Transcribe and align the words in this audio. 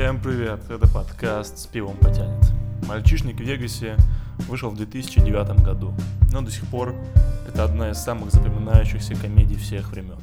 Всем 0.00 0.18
привет, 0.18 0.60
это 0.70 0.88
подкаст 0.88 1.58
«С 1.58 1.66
пивом 1.66 1.94
потянет». 1.98 2.42
«Мальчишник 2.88 3.36
в 3.36 3.40
Вегасе» 3.40 3.98
вышел 4.48 4.70
в 4.70 4.76
2009 4.76 5.62
году, 5.62 5.92
но 6.32 6.40
до 6.40 6.50
сих 6.50 6.66
пор 6.68 6.94
это 7.46 7.64
одна 7.64 7.90
из 7.90 7.98
самых 7.98 8.32
запоминающихся 8.32 9.14
комедий 9.14 9.56
всех 9.56 9.90
времен. 9.90 10.16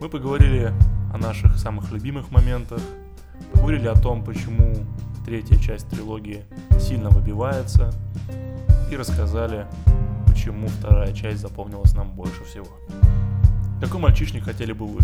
Мы 0.00 0.08
поговорили 0.08 0.72
о 1.14 1.18
наших 1.18 1.56
самых 1.56 1.92
любимых 1.92 2.32
моментах, 2.32 2.80
поговорили 3.52 3.86
о 3.86 3.94
том, 3.94 4.24
почему 4.24 4.74
третья 5.24 5.56
часть 5.56 5.88
трилогии 5.88 6.42
сильно 6.80 7.10
выбивается, 7.10 7.94
и 8.90 8.96
рассказали, 8.96 9.66
почему 10.26 10.66
вторая 10.66 11.12
часть 11.12 11.38
запомнилась 11.38 11.94
нам 11.94 12.10
больше 12.10 12.42
всего. 12.42 12.66
Какой 13.80 14.00
мальчишник 14.00 14.42
хотели 14.42 14.72
бы 14.72 14.88
вы? 14.88 14.98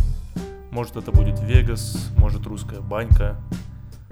Может 0.73 0.97
это 0.97 1.13
будет 1.13 1.39
Вегас, 1.39 2.11
может 2.17 2.45
русская 2.47 2.81
банька, 2.81 3.37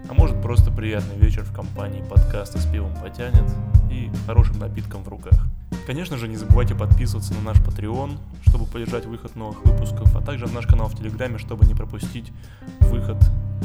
а 0.09 0.15
может 0.15 0.41
просто 0.43 0.71
приятный 0.71 1.17
вечер 1.17 1.43
в 1.43 1.53
компании 1.53 2.03
подкаста 2.03 2.59
с 2.59 2.67
пивом 2.67 2.95
потянет 3.03 3.45
и 3.91 4.11
хорошим 4.27 4.59
напитком 4.59 5.03
в 5.03 5.09
руках. 5.09 5.47
Конечно 5.87 6.17
же, 6.17 6.29
не 6.29 6.37
забывайте 6.37 6.75
подписываться 6.75 7.35
на 7.35 7.41
наш 7.41 7.59
Patreon, 7.59 8.19
чтобы 8.47 8.67
поддержать 8.67 9.07
выход 9.07 9.37
новых 9.37 9.65
выпусков, 9.65 10.15
а 10.17 10.23
также 10.23 10.47
на 10.47 10.55
наш 10.55 10.67
канал 10.67 10.89
в 10.89 10.97
Телеграме, 10.97 11.39
чтобы 11.39 11.67
не 11.67 11.75
пропустить 11.75 12.33
выход 12.81 13.19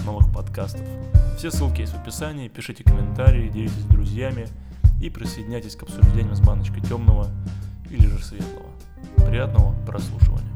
новых 0.06 0.32
подкастов. 0.34 0.86
Все 1.38 1.52
ссылки 1.52 1.82
есть 1.82 1.94
в 1.94 2.02
описании, 2.02 2.50
пишите 2.50 2.84
комментарии, 2.84 3.50
делитесь 3.50 3.82
с 3.82 3.86
друзьями 3.86 4.48
и 5.02 5.10
присоединяйтесь 5.10 5.76
к 5.76 5.84
обсуждениям 5.84 6.36
с 6.36 6.42
баночкой 6.42 6.82
темного 6.82 7.28
или 7.90 8.08
же 8.08 8.22
светлого. 8.24 8.68
Приятного 9.26 9.74
прослушивания. 9.86 10.49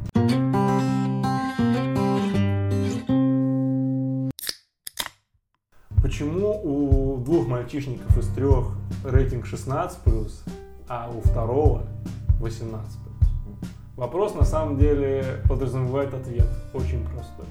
Почему 6.14 6.62
у 6.64 7.18
двух 7.18 7.48
мальчишников 7.48 8.16
из 8.20 8.28
трех 8.28 8.68
рейтинг 9.04 9.48
16 9.48 9.98
плюс, 10.02 10.44
а 10.88 11.10
у 11.10 11.28
второго 11.28 11.88
18 12.40 12.88
плюс? 13.00 13.72
Вопрос 13.98 14.36
на 14.36 14.46
самом 14.46 14.78
деле 14.78 15.26
подразумевает 15.50 16.14
ответ. 16.14 16.46
Очень 16.76 17.04
простой. 17.06 17.48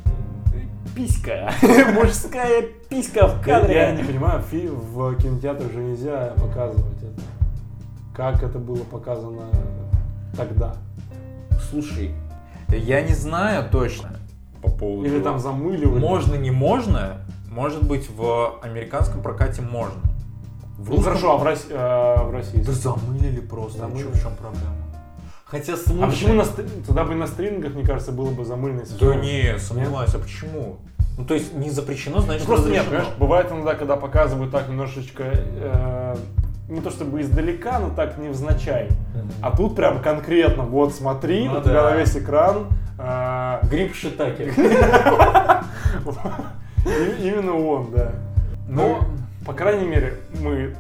Писька. 0.94 1.52
Мужская 1.92 2.62
писька 2.88 3.26
в 3.26 3.42
кадре. 3.42 3.74
Я 3.74 3.96
не 3.96 4.04
понимаю, 4.04 4.40
фи- 4.42 4.68
в 4.68 5.16
кинотеатрах 5.16 5.72
же 5.72 5.78
нельзя 5.78 6.32
показывать 6.40 7.02
это. 7.02 7.22
Как 8.14 8.44
это 8.44 8.60
было 8.60 8.84
показано 8.84 9.42
тогда? 10.36 10.76
Слушай, 11.68 12.12
я 12.68 13.02
не 13.02 13.14
знаю 13.14 13.68
точно 13.72 14.20
по 14.62 14.70
поводу... 14.70 15.08
Или 15.08 15.20
там 15.20 15.40
замыливали? 15.40 15.98
Можно, 15.98 16.36
не 16.36 16.52
можно. 16.52 17.21
Может 17.54 17.82
быть, 17.86 18.08
в 18.10 18.58
американском 18.62 19.20
прокате 19.22 19.60
можно. 19.60 20.00
В 20.78 20.88
Ну 20.90 21.00
хорошо, 21.02 21.34
а 21.34 21.36
в 21.36 21.42
России? 21.44 21.68
а, 21.70 22.24
в 22.24 22.30
России? 22.32 22.62
Да 22.62 22.72
замылили 22.72 23.40
просто. 23.40 23.80
Замылили. 23.80 24.04
Чё, 24.04 24.10
в 24.10 24.22
чем 24.22 24.34
проблема? 24.36 24.74
Хотя, 25.44 25.76
слушай... 25.76 26.02
А 26.02 26.06
почему 26.06 26.32
на, 26.32 26.44
тогда 26.46 27.04
бы 27.04 27.14
на 27.14 27.26
стрингах, 27.26 27.74
мне 27.74 27.84
кажется, 27.84 28.10
было 28.10 28.30
бы 28.30 28.46
замылено? 28.46 28.80
если 28.80 28.92
Да 28.94 28.98
что? 28.98 29.14
не, 29.14 29.58
сомневаюсь, 29.58 30.14
а 30.14 30.18
почему? 30.18 30.78
Ну, 31.18 31.26
то 31.26 31.34
есть, 31.34 31.52
не 31.54 31.68
запрещено, 31.68 32.20
значит, 32.20 32.48
Ну, 32.48 32.54
просто 32.54 32.70
нет, 32.70 32.86
понимаешь, 32.86 33.08
бывает 33.18 33.52
иногда, 33.52 33.74
когда 33.74 33.96
показывают 33.96 34.50
так 34.50 34.68
немножечко, 34.70 35.24
э, 35.26 36.16
не 36.70 36.80
то 36.80 36.88
чтобы 36.90 37.20
издалека, 37.20 37.80
но 37.80 37.90
так 37.90 38.16
невзначай. 38.16 38.88
А 39.42 39.54
тут 39.54 39.76
прям 39.76 40.00
конкретно, 40.00 40.62
вот 40.64 40.94
смотри, 40.94 41.46
Ну 41.46 41.58
у 41.58 41.62
тебя 41.62 41.82
да. 41.82 41.90
на 41.90 41.96
весь 41.96 42.16
экран. 42.16 42.68
э, 42.98 43.58
Гриб 43.68 43.94
Шитаки. 43.94 44.50
именно 46.84 47.54
он, 47.56 47.90
да. 47.92 48.12
Но, 48.68 49.04
по 49.46 49.52
крайней 49.52 49.86
мере, 49.86 50.14
мы 50.40 50.74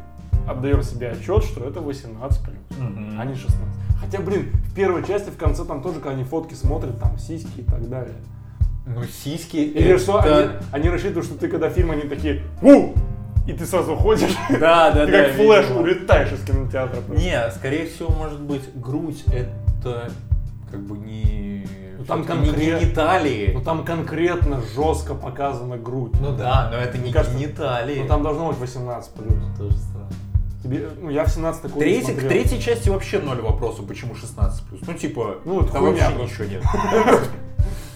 отдаем 0.48 0.82
себе 0.82 1.10
отчет, 1.10 1.44
что 1.44 1.64
это 1.68 1.80
18 1.80 2.40
плюс, 2.42 2.56
а 3.18 3.24
не 3.24 3.34
16. 3.34 3.56
Хотя, 4.00 4.18
блин, 4.20 4.50
в 4.70 4.74
первой 4.74 5.04
части, 5.06 5.30
в 5.30 5.36
конце 5.36 5.64
там 5.64 5.82
тоже, 5.82 5.96
когда 6.00 6.10
они 6.10 6.24
фотки 6.24 6.54
смотрят, 6.54 6.98
там 7.00 7.18
сиськи 7.18 7.60
и 7.60 7.62
так 7.64 7.88
далее. 7.88 8.14
Ну, 8.86 9.04
сиськи... 9.04 9.56
Или 9.58 9.96
что, 9.96 10.18
они, 10.20 10.28
это- 10.30 10.64
они 10.72 10.90
рассчитывают, 10.90 11.24
что 11.26 11.36
ты 11.38 11.46
когда 11.48 11.70
фильм, 11.70 11.92
они 11.92 12.02
такие 12.02 12.42
«У!» 12.60 12.94
И 13.46 13.52
ты 13.52 13.64
сразу 13.66 13.94
ходишь, 13.96 14.36
Да, 14.50 14.90
да, 14.90 15.06
ты 15.06 15.12
да. 15.12 15.24
как 15.24 15.32
флеш 15.34 15.64
видимо. 15.66 15.80
улетаешь 15.82 16.32
из 16.32 16.44
кинотеатра. 16.44 17.00
просто. 17.00 17.22
Не, 17.24 17.50
скорее 17.52 17.86
всего, 17.86 18.10
может 18.10 18.40
быть, 18.40 18.62
грудь 18.74 19.22
это 19.32 20.10
как 20.70 20.80
бы 20.80 20.96
не... 20.98 21.66
Ну, 22.02 22.24
там 22.24 22.24
всё-таки 22.24 22.46
не 22.46 22.52
конкрет- 22.52 22.80
гениталии. 22.80 23.50
Ну 23.54 23.60
там 23.62 23.84
конкретно 23.84 24.60
жестко 24.74 25.14
показана 25.14 25.76
грудь. 25.76 26.12
Ну 26.20 26.36
да, 26.36 26.68
но 26.70 26.78
это 26.78 26.98
не 26.98 27.12
кажется, 27.12 27.38
гениталии. 27.38 28.00
Ну 28.02 28.08
там 28.08 28.22
должно 28.22 28.48
быть 28.48 28.58
18 28.58 29.12
плюс. 29.14 29.34
тоже 29.58 29.76
странно. 29.78 30.08
Тебе, 30.62 30.88
ну 31.00 31.10
я 31.10 31.24
в 31.24 31.30
17 31.30 31.62
такого 31.62 31.82
не 31.82 31.84
Третий, 32.00 32.14
к 32.14 32.28
третьей 32.28 32.60
части 32.60 32.88
вообще 32.88 33.18
ноль 33.20 33.40
вопросов, 33.40 33.86
почему 33.86 34.14
16 34.14 34.62
плюс. 34.68 34.80
Ну 34.86 34.94
типа, 34.94 35.36
Ну, 35.44 35.60
это 35.60 35.72
там 35.72 35.84
вообще 35.84 36.04
просто. 36.10 36.22
ничего 36.22 36.44
нет. 36.44 36.62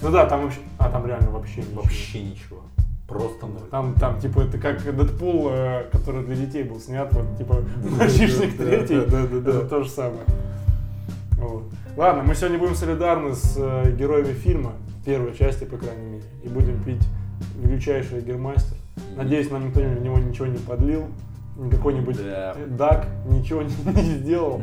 Ну 0.03 0.11
да, 0.11 0.27
там 0.27 0.43
вообще... 0.43 0.59
А, 0.79 0.91
там 0.91 1.07
реально 1.07 1.31
вообще 1.31 1.61
ничего. 1.63 1.83
Вообще 1.83 2.23
ничего. 2.23 2.61
Просто 3.09 3.47
ноль. 3.47 3.63
Там, 3.71 3.95
там, 3.95 4.21
типа, 4.21 4.41
это 4.41 4.59
как 4.59 4.83
Дэдпул, 4.83 5.49
э, 5.51 5.85
который 5.91 6.25
для 6.25 6.35
детей 6.37 6.65
был 6.65 6.79
снят, 6.81 7.11
вот, 7.13 7.39
типа, 7.39 7.63
мальчишник 7.83 8.57
да, 8.59 8.65
третий, 8.65 8.97
да, 8.97 9.05
да, 9.07 9.27
да, 9.27 9.41
да. 9.41 9.51
это 9.59 9.69
то 9.69 9.83
же 9.85 9.89
самое. 9.89 10.25
Вот. 11.39 11.65
Ладно, 11.97 12.23
мы 12.23 12.35
сегодня 12.35 12.59
будем 12.59 12.75
солидарны 12.75 13.35
с 13.35 13.55
э, 13.57 13.91
героями 13.93 14.35
фильма, 14.35 14.75
первой 15.07 15.35
части, 15.35 15.65
по 15.65 15.79
крайней 15.79 16.05
мере, 16.05 16.25
и 16.45 16.49
будем 16.49 16.83
пить 16.85 17.03
величайший 17.57 18.21
гермастер. 18.21 18.77
Надеюсь, 19.17 19.51
нам 19.51 19.69
никто 19.69 19.81
в 19.81 20.03
него 20.03 20.19
ничего 20.19 20.47
не 20.47 20.59
подлил, 20.59 21.07
какой-нибудь 21.71 22.19
Да. 22.19 22.55
дак 22.67 23.07
ничего 23.27 23.63
не, 23.63 23.73
не 24.03 24.17
сделал. 24.17 24.61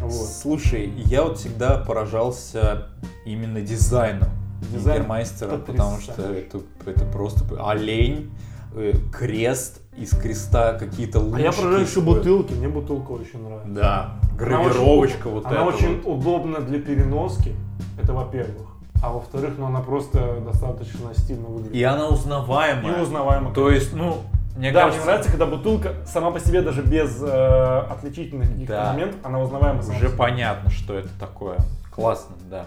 Вот. 0.00 0.12
Слушай, 0.12 0.92
я 0.96 1.24
вот 1.24 1.38
всегда 1.38 1.78
поражался 1.78 2.88
именно 3.26 3.60
дизайном 3.60 4.28
Дизайн 4.72 5.02
Гермайстера, 5.02 5.58
потому 5.58 5.98
что 5.98 6.22
это, 6.22 6.60
это 6.86 7.04
просто 7.06 7.44
олень, 7.68 8.30
э, 8.76 8.92
крест, 9.12 9.80
из 9.96 10.10
креста 10.10 10.74
какие-то 10.74 11.20
лучики. 11.20 11.40
А 11.40 11.44
я 11.44 11.52
поражаюсь 11.52 11.88
еще 11.88 12.00
бутылки, 12.00 12.52
мне 12.52 12.68
бутылка 12.68 13.12
очень 13.12 13.42
нравится. 13.44 13.68
Да, 13.70 14.10
Она 14.20 14.36
гравировочка 14.36 15.26
очень- 15.28 15.34
вот 15.34 15.46
Она 15.46 15.54
эта 15.56 15.64
очень 15.64 16.02
вот. 16.02 16.18
удобна 16.18 16.60
для 16.60 16.80
переноски, 16.80 17.54
это 18.00 18.12
во-первых. 18.12 18.68
А 19.02 19.12
во-вторых, 19.12 19.54
ну 19.58 19.66
она 19.66 19.80
просто 19.80 20.40
достаточно 20.40 21.14
стильно 21.14 21.46
выглядит. 21.46 21.74
И 21.74 21.82
она 21.82 22.08
узнаваемая. 22.08 22.98
И 22.98 23.02
узнаваема. 23.02 23.52
То 23.52 23.70
есть, 23.70 23.92
ну, 23.92 24.22
мне 24.56 24.72
да, 24.72 24.80
кажется, 24.82 25.00
мне 25.00 25.06
нравится, 25.06 25.30
когда 25.30 25.46
бутылка 25.46 25.92
сама 26.06 26.30
по 26.30 26.40
себе, 26.40 26.62
даже 26.62 26.82
без 26.82 27.20
э, 27.22 27.78
отличительных 27.90 28.48
каких-то 28.50 28.72
Да. 28.72 28.92
моментов, 28.92 29.20
она 29.22 29.40
узнаваема 29.40 29.82
сама 29.82 29.98
уже 29.98 30.08
понятно, 30.08 30.70
что 30.70 30.94
это 30.94 31.08
такое. 31.20 31.58
Классно, 31.94 32.34
да. 32.50 32.64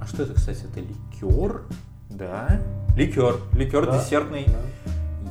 А 0.00 0.06
что 0.06 0.22
это, 0.22 0.32
кстати, 0.34 0.64
это 0.64 0.80
ликер? 0.80 1.62
Да. 2.08 2.60
Ликер. 2.96 3.36
Ликер 3.52 3.86
Да. 3.86 3.98
десертный. 3.98 4.46
Да, 4.46 4.58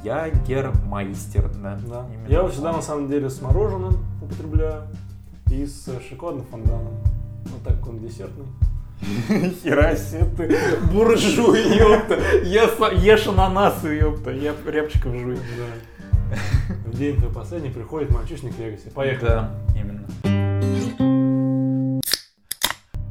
Ягермайстер. 0.04 1.50
Да. 1.62 1.80
да. 1.88 2.06
Именно 2.14 2.28
Я 2.28 2.40
его 2.40 2.48
всегда 2.50 2.72
на 2.74 2.82
самом 2.82 3.10
деле 3.10 3.30
с 3.30 3.42
мороженым 3.42 3.98
употребляю 4.22 4.84
и 5.52 5.66
с 5.66 5.90
шоколадным 6.10 6.46
фонданом. 6.46 6.94
Вот 7.46 7.64
так 7.64 7.78
как 7.80 7.88
он 7.90 8.00
десертный. 8.00 8.46
Хера 9.64 9.96
себе 9.96 10.26
ты 10.38 10.78
буржуй, 10.92 11.78
ёпта. 11.78 12.16
Ешь- 12.44 13.02
Ешь 13.02 13.28
ананасы, 13.28 13.88
ёпта. 13.88 14.32
Я 14.32 14.54
рябчиков 14.66 15.14
жую. 15.16 15.38
Да. 15.38 16.36
В 16.86 16.98
день 16.98 17.16
твой 17.18 17.32
последний 17.34 17.70
приходит 17.70 18.12
мальчишник 18.12 18.54
в 18.54 18.60
Вегасе. 18.60 18.92
Поехали. 18.92 19.28
Да, 19.30 19.52
именно. 19.76 20.06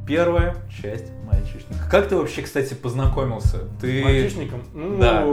Первая 0.07 0.55
часть 0.81 1.11
мальчишника. 1.25 1.87
Как 1.89 2.07
ты 2.07 2.15
вообще, 2.15 2.41
кстати, 2.41 2.73
познакомился? 2.73 3.59
Ты 3.81 4.03
Мальчишником? 4.03 4.63
Ну, 4.73 4.97
Да. 4.99 5.25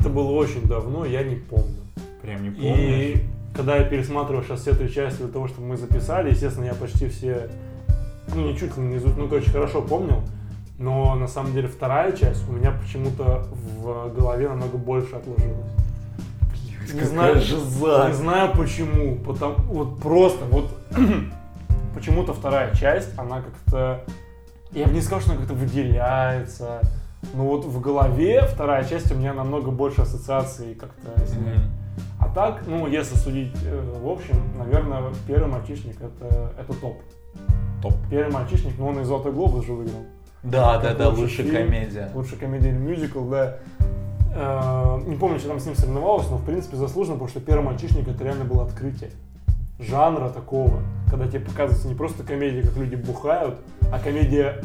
Это 0.00 0.08
было 0.08 0.30
очень 0.30 0.62
давно, 0.62 1.04
я 1.04 1.22
не 1.22 1.36
помню. 1.36 1.82
прям 2.22 2.42
не 2.42 2.50
помнишь? 2.50 2.78
И 2.78 3.24
когда 3.54 3.76
я 3.76 3.84
пересматривал 3.84 4.42
сейчас 4.42 4.60
все 4.60 4.74
три 4.74 4.90
части 4.90 5.18
для 5.18 5.28
того, 5.28 5.48
чтобы 5.48 5.68
мы 5.68 5.76
записали, 5.76 6.30
естественно, 6.30 6.66
я 6.66 6.74
почти 6.74 7.08
все, 7.08 7.48
ну, 8.34 8.46
не 8.46 8.56
чуть 8.56 8.76
ли 8.76 8.82
не 8.82 8.98
ну, 8.98 9.28
короче, 9.28 9.50
хорошо 9.50 9.82
помнил. 9.82 10.22
Но 10.78 11.16
на 11.16 11.26
самом 11.26 11.52
деле 11.54 11.66
вторая 11.66 12.12
часть 12.12 12.48
у 12.48 12.52
меня 12.52 12.70
почему-то 12.70 13.48
в 13.50 14.14
голове 14.14 14.48
намного 14.48 14.78
больше 14.78 15.16
отложилась. 15.16 15.72
Не 16.94 17.00
знаю, 17.00 17.36
не 17.36 18.14
знаю 18.14 18.56
почему, 18.56 19.16
потому 19.16 19.56
вот 19.64 20.00
просто 20.00 20.44
вот 20.44 20.70
почему-то 21.94 22.32
вторая 22.32 22.74
часть, 22.74 23.10
она 23.18 23.42
как-то, 23.42 24.04
я 24.70 24.86
бы 24.86 24.92
не 24.92 25.00
сказал, 25.00 25.20
что 25.20 25.32
она 25.32 25.40
как-то 25.40 25.54
выделяется, 25.54 26.80
но 27.34 27.44
вот 27.44 27.64
в 27.64 27.80
голове 27.80 28.42
вторая 28.42 28.84
часть 28.84 29.10
у 29.12 29.14
меня 29.14 29.34
намного 29.34 29.70
больше 29.70 30.02
ассоциаций 30.02 30.74
как-то 30.74 31.26
с 31.26 31.34
ней. 31.34 31.54
Мгм. 31.54 31.62
А 32.20 32.28
так, 32.28 32.62
ну, 32.66 32.86
если 32.86 33.16
судить 33.16 33.54
э, 33.64 33.98
в 34.02 34.08
общем, 34.08 34.40
наверное, 34.56 35.02
первый 35.26 35.50
мальчишник 35.50 35.96
это, 36.00 36.52
это 36.58 36.72
топ. 36.80 37.00
Топ. 37.82 37.94
Первый 38.10 38.32
мальчишник, 38.32 38.78
но 38.78 38.88
он 38.88 39.00
и 39.00 39.04
Золотой 39.04 39.32
глобус 39.32 39.64
же 39.64 39.72
выиграл. 39.72 40.04
Да, 40.42 40.78
да, 40.78 40.90
Как 40.90 40.98
да, 40.98 41.08
лучший 41.08 41.22
лучшая 41.22 41.46
фильм. 41.46 41.64
комедия. 41.66 42.10
Лучшая 42.14 42.38
комедия 42.38 42.68
или 42.70 42.76
мюзикл, 42.76 43.24
да. 43.28 43.58
Э, 44.34 45.00
не 45.06 45.16
помню, 45.16 45.38
что 45.38 45.48
там 45.48 45.60
с 45.60 45.66
ним 45.66 45.74
соревновалось, 45.74 46.28
но 46.30 46.36
в 46.36 46.44
принципе 46.44 46.76
заслуженно, 46.76 47.14
потому 47.14 47.30
что 47.30 47.40
первый 47.40 47.64
мальчишник 47.64 48.06
это 48.06 48.22
реально 48.24 48.44
было 48.44 48.64
открытие 48.64 49.10
жанра 49.78 50.28
такого, 50.28 50.80
когда 51.10 51.26
тебе 51.28 51.40
показывается 51.40 51.88
не 51.88 51.94
просто 51.94 52.24
комедия, 52.24 52.62
как 52.62 52.76
люди 52.76 52.96
бухают, 52.96 53.58
а 53.92 53.98
комедия 53.98 54.62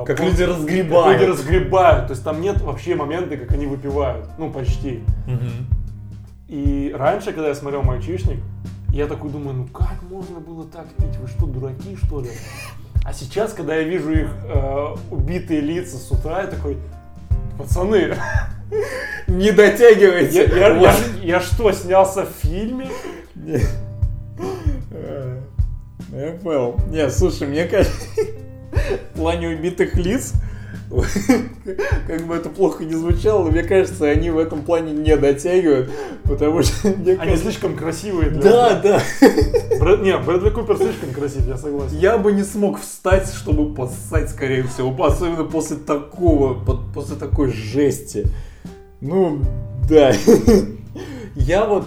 э, 0.00 0.04
Как 0.06 0.20
люди 0.20 0.44
как 0.44 0.48
разгребают. 0.56 1.20
люди 1.20 1.30
разгребают. 1.30 2.06
То 2.06 2.12
есть 2.12 2.24
там 2.24 2.40
нет 2.40 2.60
вообще 2.60 2.94
момента, 2.94 3.36
как 3.36 3.52
они 3.52 3.66
выпивают. 3.66 4.26
Ну, 4.38 4.50
почти. 4.50 5.02
И 6.48 6.94
раньше, 6.96 7.32
когда 7.32 7.48
я 7.48 7.54
смотрел 7.54 7.82
«Мальчишник», 7.82 8.38
я 8.90 9.06
такой 9.06 9.30
думаю, 9.30 9.56
ну 9.56 9.66
как 9.68 10.02
можно 10.10 10.38
было 10.38 10.64
так 10.66 10.86
пить? 10.98 11.16
Вы 11.16 11.26
что, 11.28 11.46
дураки, 11.46 11.96
что 12.04 12.20
ли? 12.20 12.28
А 13.04 13.12
сейчас, 13.14 13.54
когда 13.54 13.74
я 13.74 13.84
вижу 13.84 14.12
их 14.12 14.28
э, 14.44 14.94
убитые 15.10 15.60
лица 15.62 15.96
с 15.96 16.10
утра, 16.10 16.42
я 16.42 16.46
такой, 16.48 16.76
пацаны, 17.58 18.14
Не 19.28 19.46
я, 19.46 19.52
дотягивайте. 19.54 20.44
я- 20.54 20.76
я 20.76 20.92
ж- 20.92 21.18
я 21.22 21.40
что, 21.40 21.72
снялся 21.72 22.26
в 22.26 22.46
фильме? 22.46 22.88
Э, 24.90 25.40
Я 26.12 26.32
понял. 26.32 26.76
Не, 26.90 27.08
слушай, 27.10 27.46
мне 27.48 27.64
кажется, 27.64 27.94
в 28.96 29.16
плане 29.18 29.48
убитых 29.48 29.94
лиц, 29.96 30.32
как 32.06 32.26
бы 32.26 32.34
это 32.34 32.48
плохо 32.50 32.84
не 32.84 32.94
звучало, 32.94 33.44
но 33.44 33.50
мне 33.50 33.62
кажется, 33.62 34.04
они 34.06 34.30
в 34.30 34.38
этом 34.38 34.62
плане 34.62 34.92
не 34.92 35.16
дотягивают, 35.16 35.90
потому 36.24 36.62
что 36.62 36.88
мне 36.96 37.12
Они 37.12 37.16
кажется- 37.16 37.44
слишком 37.44 37.76
красивые 37.76 38.30
для 38.30 38.42
Да, 38.42 38.80
да. 38.80 39.02
Брэд- 39.80 40.02
не, 40.02 40.16
Брэдли 40.18 40.50
Купер 40.50 40.76
слишком 40.76 41.10
красив, 41.10 41.46
я 41.48 41.56
согласен. 41.56 41.96
Я 41.96 42.18
бы 42.18 42.32
не 42.32 42.42
смог 42.42 42.80
встать, 42.80 43.28
чтобы 43.32 43.74
поссать, 43.74 44.30
скорее 44.30 44.64
всего, 44.64 45.02
особенно 45.04 45.44
после 45.44 45.76
такого, 45.76 46.54
по- 46.54 46.76
после 46.94 47.16
такой 47.16 47.50
жести. 47.52 48.26
Ну, 49.00 49.40
да. 49.88 50.12
Я 51.34 51.64
вот, 51.64 51.86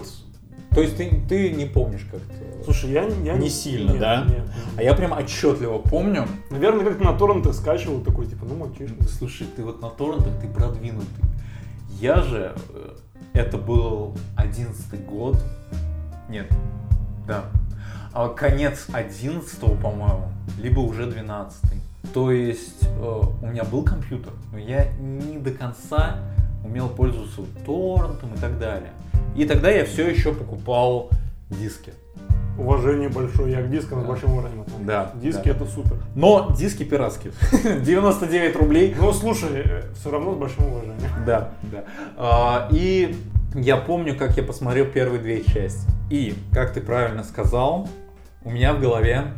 то 0.74 0.82
есть 0.82 0.98
ты, 0.98 1.10
ты 1.30 1.52
не 1.52 1.66
помнишь 1.66 2.06
как-то? 2.12 2.34
Слушай, 2.66 2.92
я, 2.92 3.04
я 3.04 3.38
Не 3.38 3.50
сильно, 3.50 3.92
нет, 3.92 4.00
да? 4.00 4.26
нет. 4.26 4.44
А 4.76 4.84
я 4.84 4.94
прям 4.96 5.12
отчетливо 5.14 5.78
помню. 5.78 6.28
Наверное, 6.50 6.84
как-то 6.84 7.04
на 7.04 7.14
торрентах 7.18 7.54
скачивал 7.54 8.02
такой, 8.02 8.26
типа, 8.26 8.46
ну, 8.46 8.56
мальчишник. 8.56 9.08
Слушай, 9.08 9.48
ты 9.56 9.64
вот 9.64 9.82
на 9.82 9.90
торрентах, 9.90 10.34
ты 10.42 10.48
продвинутый. 10.48 11.24
Я 12.02 12.22
же, 12.22 12.56
э, 12.74 12.96
это 13.34 13.58
был 13.58 14.18
одиннадцатый 14.36 15.00
год. 15.00 15.38
Нет, 16.28 16.52
да. 17.28 17.46
А 18.14 18.30
конец 18.30 18.88
одиннадцатого, 18.92 19.76
по-моему, 19.76 20.30
либо 20.60 20.80
уже 20.80 21.06
двенадцатый. 21.06 21.80
То 22.14 22.32
есть 22.32 22.84
э, 22.84 23.22
у 23.42 23.46
меня 23.46 23.64
был 23.64 23.84
компьютер, 23.84 24.34
но 24.52 24.58
я 24.58 24.92
не 24.94 25.38
до 25.38 25.52
конца 25.52 26.18
умел 26.64 26.90
пользоваться 26.90 27.42
торрентом 27.66 28.34
и 28.34 28.38
так 28.38 28.58
далее. 28.58 28.92
И 29.36 29.46
тогда 29.46 29.70
я 29.70 29.86
все 29.86 30.10
еще 30.10 30.34
покупал 30.34 31.12
диски. 31.50 31.94
Уважение 32.58 33.10
большое, 33.10 33.52
я 33.52 33.62
к 33.62 33.70
дискам 33.70 34.00
с 34.00 34.02
Да. 34.04 34.08
большим 34.08 34.32
уважением 34.34 34.62
отношусь. 34.62 34.86
Да, 34.86 35.12
Диски 35.16 35.44
да. 35.46 35.50
это 35.52 35.66
супер. 35.66 35.98
Но 36.16 36.54
диски 36.58 36.84
пиратские. 36.84 37.34
99 37.82 38.56
рублей. 38.56 38.96
Но 38.98 39.12
слушай, 39.12 39.66
все 40.00 40.10
равно 40.12 40.34
с 40.36 40.38
большим 40.38 40.66
уважением. 40.66 41.10
Да, 41.26 41.52
да. 41.64 41.84
А, 42.18 42.68
и 42.72 43.16
я 43.56 43.78
помню, 43.78 44.16
как 44.18 44.38
я 44.38 44.44
посмотрел 44.44 44.86
первые 44.86 45.22
две 45.22 45.44
части. 45.44 45.86
И, 46.10 46.36
как 46.54 46.74
ты 46.74 46.82
правильно 46.82 47.24
сказал, 47.24 47.90
у 48.44 48.52
меня 48.52 48.74
в 48.74 48.80
голове 48.80 49.34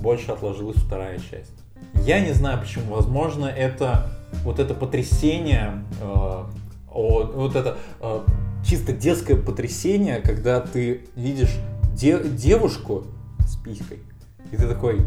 больше 0.00 0.30
отложилась 0.30 0.76
вторая 0.76 1.18
часть. 1.18 1.52
Я 1.94 2.20
не 2.20 2.32
знаю 2.32 2.58
почему. 2.60 2.94
Возможно, 2.94 3.46
это 3.46 4.06
вот 4.44 4.58
это 4.60 4.72
потрясение, 4.72 5.82
э, 6.00 6.04
о- 6.04 6.46
вот 7.34 7.54
это 7.56 7.76
э, 8.00 8.20
чисто 8.64 8.92
детское 8.92 9.36
потрясение, 9.36 10.20
когда 10.20 10.60
ты 10.60 11.06
видишь 11.16 11.54
де- 11.94 12.22
девушку 12.24 13.04
с 13.46 13.56
писькой, 13.56 14.00
и 14.50 14.56
ты 14.56 14.68
такой? 14.68 15.00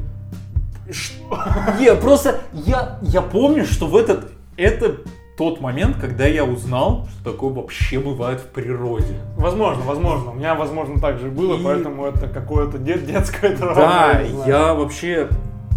Не, 1.80 1.96
просто 1.96 2.40
я, 2.54 3.00
я 3.02 3.22
помню, 3.22 3.66
что 3.66 3.88
в 3.88 3.96
этот, 3.96 4.32
это 4.56 4.98
тот 5.38 5.60
момент, 5.60 5.98
когда 6.00 6.26
я 6.28 6.46
узнал, 6.46 7.08
что 7.10 7.32
такое 7.32 7.52
вообще 7.54 8.00
бывает 8.00 8.40
в 8.40 8.46
природе. 8.46 9.16
Возможно, 9.36 9.84
возможно. 9.84 10.32
У 10.32 10.34
меня, 10.36 10.56
возможно, 10.56 11.00
так 11.02 11.20
же 11.20 11.30
было, 11.30 11.60
И- 11.60 11.64
поэтому 11.64 12.06
это 12.06 12.28
какое-то 12.28 12.78
де- 12.78 13.00
детское 13.00 13.56
травма. 13.56 13.76
Да, 13.76 14.22
я 14.48 14.74
вообще, 14.74 15.28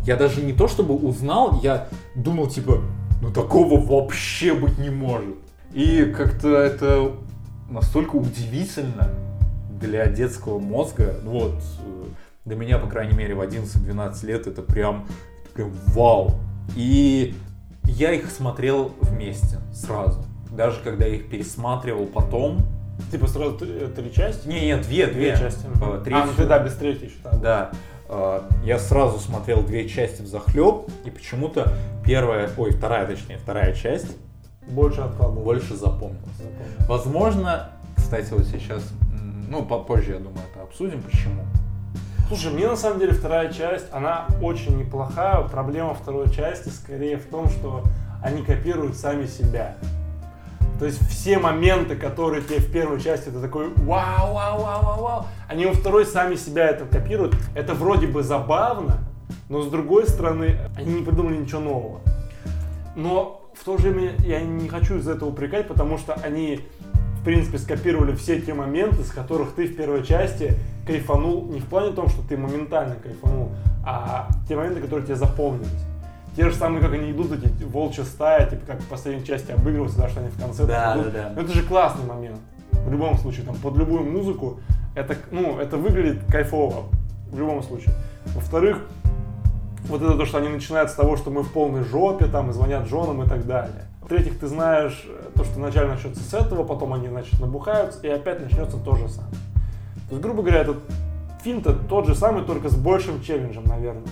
я 0.05 0.17
даже 0.17 0.43
не 0.43 0.53
то 0.53 0.69
чтобы 0.69 0.95
узнал, 0.95 1.59
я 1.63 1.89
думал 2.15 2.47
типа, 2.49 2.79
ну 3.23 3.31
такого 3.33 3.81
вообще 3.81 4.55
быть 4.55 4.79
не 4.79 4.91
может. 4.91 5.37
И 5.73 6.05
как-то 6.17 6.55
это 6.57 7.13
настолько 7.71 8.17
удивительно 8.17 9.09
для 9.81 10.07
детского 10.07 10.59
мозга, 10.59 11.17
ну 11.23 11.33
вот, 11.33 11.55
э, 11.55 12.05
для 12.45 12.57
меня, 12.57 12.79
по 12.79 12.87
крайней 12.89 13.17
мере, 13.17 13.35
в 13.35 13.41
11-12 13.41 14.25
лет 14.27 14.47
это 14.47 14.63
прям, 14.63 15.07
это 15.45 15.53
прям 15.55 15.71
вау. 15.95 16.33
И 16.77 17.35
я 17.85 18.13
их 18.13 18.31
смотрел 18.31 18.93
вместе, 19.01 19.59
сразу. 19.73 20.25
Даже 20.51 20.81
когда 20.83 21.07
я 21.07 21.17
их 21.17 21.29
пересматривал 21.31 22.07
потом. 22.07 22.61
Типа 23.13 23.29
сразу 23.29 23.57
три, 23.59 23.87
три 23.95 24.13
части? 24.13 24.49
Не, 24.49 24.61
нет, 24.67 24.83
две, 24.83 25.07
две. 25.07 25.31
Две 25.37 25.37
части. 25.39 25.65
Э, 25.67 25.69
А, 25.81 25.87
ну 25.97 26.03
третью- 26.03 26.35
ты 26.37 26.47
да, 26.47 26.59
без 26.59 26.75
третьей 26.75 27.07
еще. 27.09 27.19
так. 27.23 27.41
да. 27.41 27.71
э, 28.09 28.41
Я 28.65 28.79
сразу 28.79 29.19
смотрел 29.21 29.63
две 29.63 29.89
части 29.89 30.23
в 30.23 30.27
захлеб, 30.27 30.89
и 31.05 31.11
почему-то 31.11 31.73
первая, 32.05 32.51
ой, 32.57 32.73
вторая, 32.73 33.07
точнее, 33.07 33.39
вторая 33.39 33.73
часть 33.75 34.17
Больше 34.67 35.01
откладывал. 35.03 35.45
больше 35.45 35.77
запомнилась. 35.77 36.27
Запомнил. 36.39 36.89
Возможно, 36.89 37.69
кстати, 37.97 38.33
вот 38.33 38.47
сейчас, 38.47 38.83
ну, 39.49 39.65
попозже, 39.65 40.13
я 40.13 40.19
думаю, 40.19 40.43
это 40.53 40.63
обсудим, 40.63 41.03
почему. 41.03 41.43
Слушай, 42.29 42.53
мне 42.53 42.69
на 42.69 42.77
самом 42.77 42.99
деле 43.01 43.13
вторая 43.13 43.51
часть, 43.51 43.87
она 43.91 44.27
очень 44.43 44.77
неплохая. 44.77 45.41
Проблема 45.49 45.95
второй 45.95 46.31
части 46.31 46.69
скорее 46.69 47.17
в 47.17 47.25
том, 47.27 47.49
что 47.49 47.83
они 48.23 48.43
копируют 48.43 48.97
сами 48.97 49.25
себя. 49.27 49.77
То 50.79 50.85
есть 50.85 51.01
все 51.09 51.39
моменты, 51.39 51.97
которые 51.97 52.43
тебе 52.43 52.59
в 52.59 52.71
первой 52.71 53.01
части 53.01 53.31
ты 53.31 53.41
такой 53.41 53.71
вау, 53.75 54.35
вау, 54.35 54.61
вау, 54.61 54.83
вау, 54.85 55.03
вау, 55.03 55.27
они 55.49 55.67
во 55.67 55.73
второй 55.73 56.07
сами 56.07 56.37
себя 56.37 56.69
это 56.69 56.85
копируют. 56.85 57.35
Это 57.55 57.75
вроде 57.75 58.07
бы 58.07 58.23
забавно, 58.23 58.99
но 59.49 59.63
с 59.63 59.69
другой 59.69 60.07
стороны, 60.07 60.59
они 60.77 61.01
не 61.01 61.03
придумали 61.03 61.37
ничего 61.37 61.61
нового. 61.61 62.01
Но 62.95 63.51
в 63.55 63.65
то 63.65 63.77
же 63.77 63.91
время 63.91 64.15
я 64.25 64.41
не 64.41 64.69
хочу 64.69 64.99
из 64.99 65.09
этого 65.09 65.31
упрекать, 65.31 65.67
потому 65.67 65.99
что 65.99 66.15
они, 66.15 66.61
в 67.21 67.25
принципе, 67.25 67.59
скопировали 67.59 68.15
все 68.15 68.41
те 68.41 68.55
моменты, 68.55 69.03
с 69.03 69.11
которых 69.11 69.55
ты 69.55 69.67
в 69.67 69.77
первой 69.77 70.05
части 70.05 70.55
кайфанул 70.87 71.47
не 71.47 71.61
в 71.61 71.67
плане 71.67 71.93
том, 71.93 72.09
что 72.09 72.23
ты 72.27 72.37
моментально 72.37 72.95
кайфанул, 72.97 73.51
а 73.85 74.29
те 74.49 74.57
моменты, 74.57 74.81
которые 74.81 75.05
тебе 75.05 75.17
запомнились. 75.17 75.69
Те 76.37 76.49
же 76.49 76.55
самые, 76.55 76.81
как 76.83 76.93
они 76.93 77.11
идут, 77.11 77.33
эти 77.33 77.65
волчья 77.65 78.05
стая, 78.05 78.49
типа 78.49 78.65
как 78.67 78.81
в 78.81 78.87
последней 78.87 79.25
части 79.27 79.51
обыгрываются, 79.51 79.99
да, 79.99 80.09
что 80.09 80.21
они 80.21 80.29
в 80.29 80.41
конце 80.41 80.67
Да, 80.67 80.95
идут. 80.95 81.13
да, 81.13 81.23
да. 81.25 81.33
Но 81.35 81.43
это 81.43 81.53
же 81.53 81.63
классный 81.65 82.05
момент. 82.05 82.39
В 82.71 82.91
любом 82.93 83.19
случае, 83.19 83.45
там, 83.45 83.57
под 83.57 83.77
любую 83.77 84.05
музыку, 84.05 84.61
это, 84.95 85.17
ну, 85.33 85.59
это 85.59 85.77
выглядит 85.77 86.25
кайфово. 86.31 86.85
В 87.33 87.39
любом 87.39 87.63
случае. 87.63 87.93
Во-вторых, 88.35 88.79
вот 89.89 90.01
это 90.01 90.17
то, 90.17 90.25
что 90.25 90.39
они 90.39 90.49
начинают 90.49 90.91
с 90.91 90.95
того, 90.95 91.17
что 91.17 91.31
мы 91.31 91.43
в 91.43 91.53
полной 91.53 91.83
жопе, 91.83 92.27
там, 92.27 92.51
и 92.51 92.53
звонят 92.53 92.87
женам 92.89 93.23
и 93.23 93.29
так 93.29 93.47
далее. 93.47 93.88
В-третьих, 94.09 94.39
ты 94.39 94.47
знаешь 94.47 95.05
э, 95.07 95.29
то, 95.35 95.45
что 95.45 95.57
вначале 95.57 95.89
начнется 95.89 96.23
с 96.23 96.33
этого, 96.33 96.65
потом 96.65 96.95
они, 96.95 97.09
значит, 97.09 97.39
набухаются, 97.41 98.01
и 98.07 98.09
опять 98.09 98.41
начнется 98.41 98.79
то 98.79 98.97
же 98.97 99.07
самое. 99.07 99.35
То 100.09 100.15
есть, 100.15 100.23
грубо 100.23 100.41
говоря, 100.41 100.63
этот 100.63 100.79
фильм-то 101.45 101.75
тот 101.75 102.07
же 102.07 102.15
самый, 102.15 102.43
только 102.45 102.71
с 102.71 102.75
большим 102.75 103.21
челленджем, 103.21 103.65
наверное. 103.65 104.09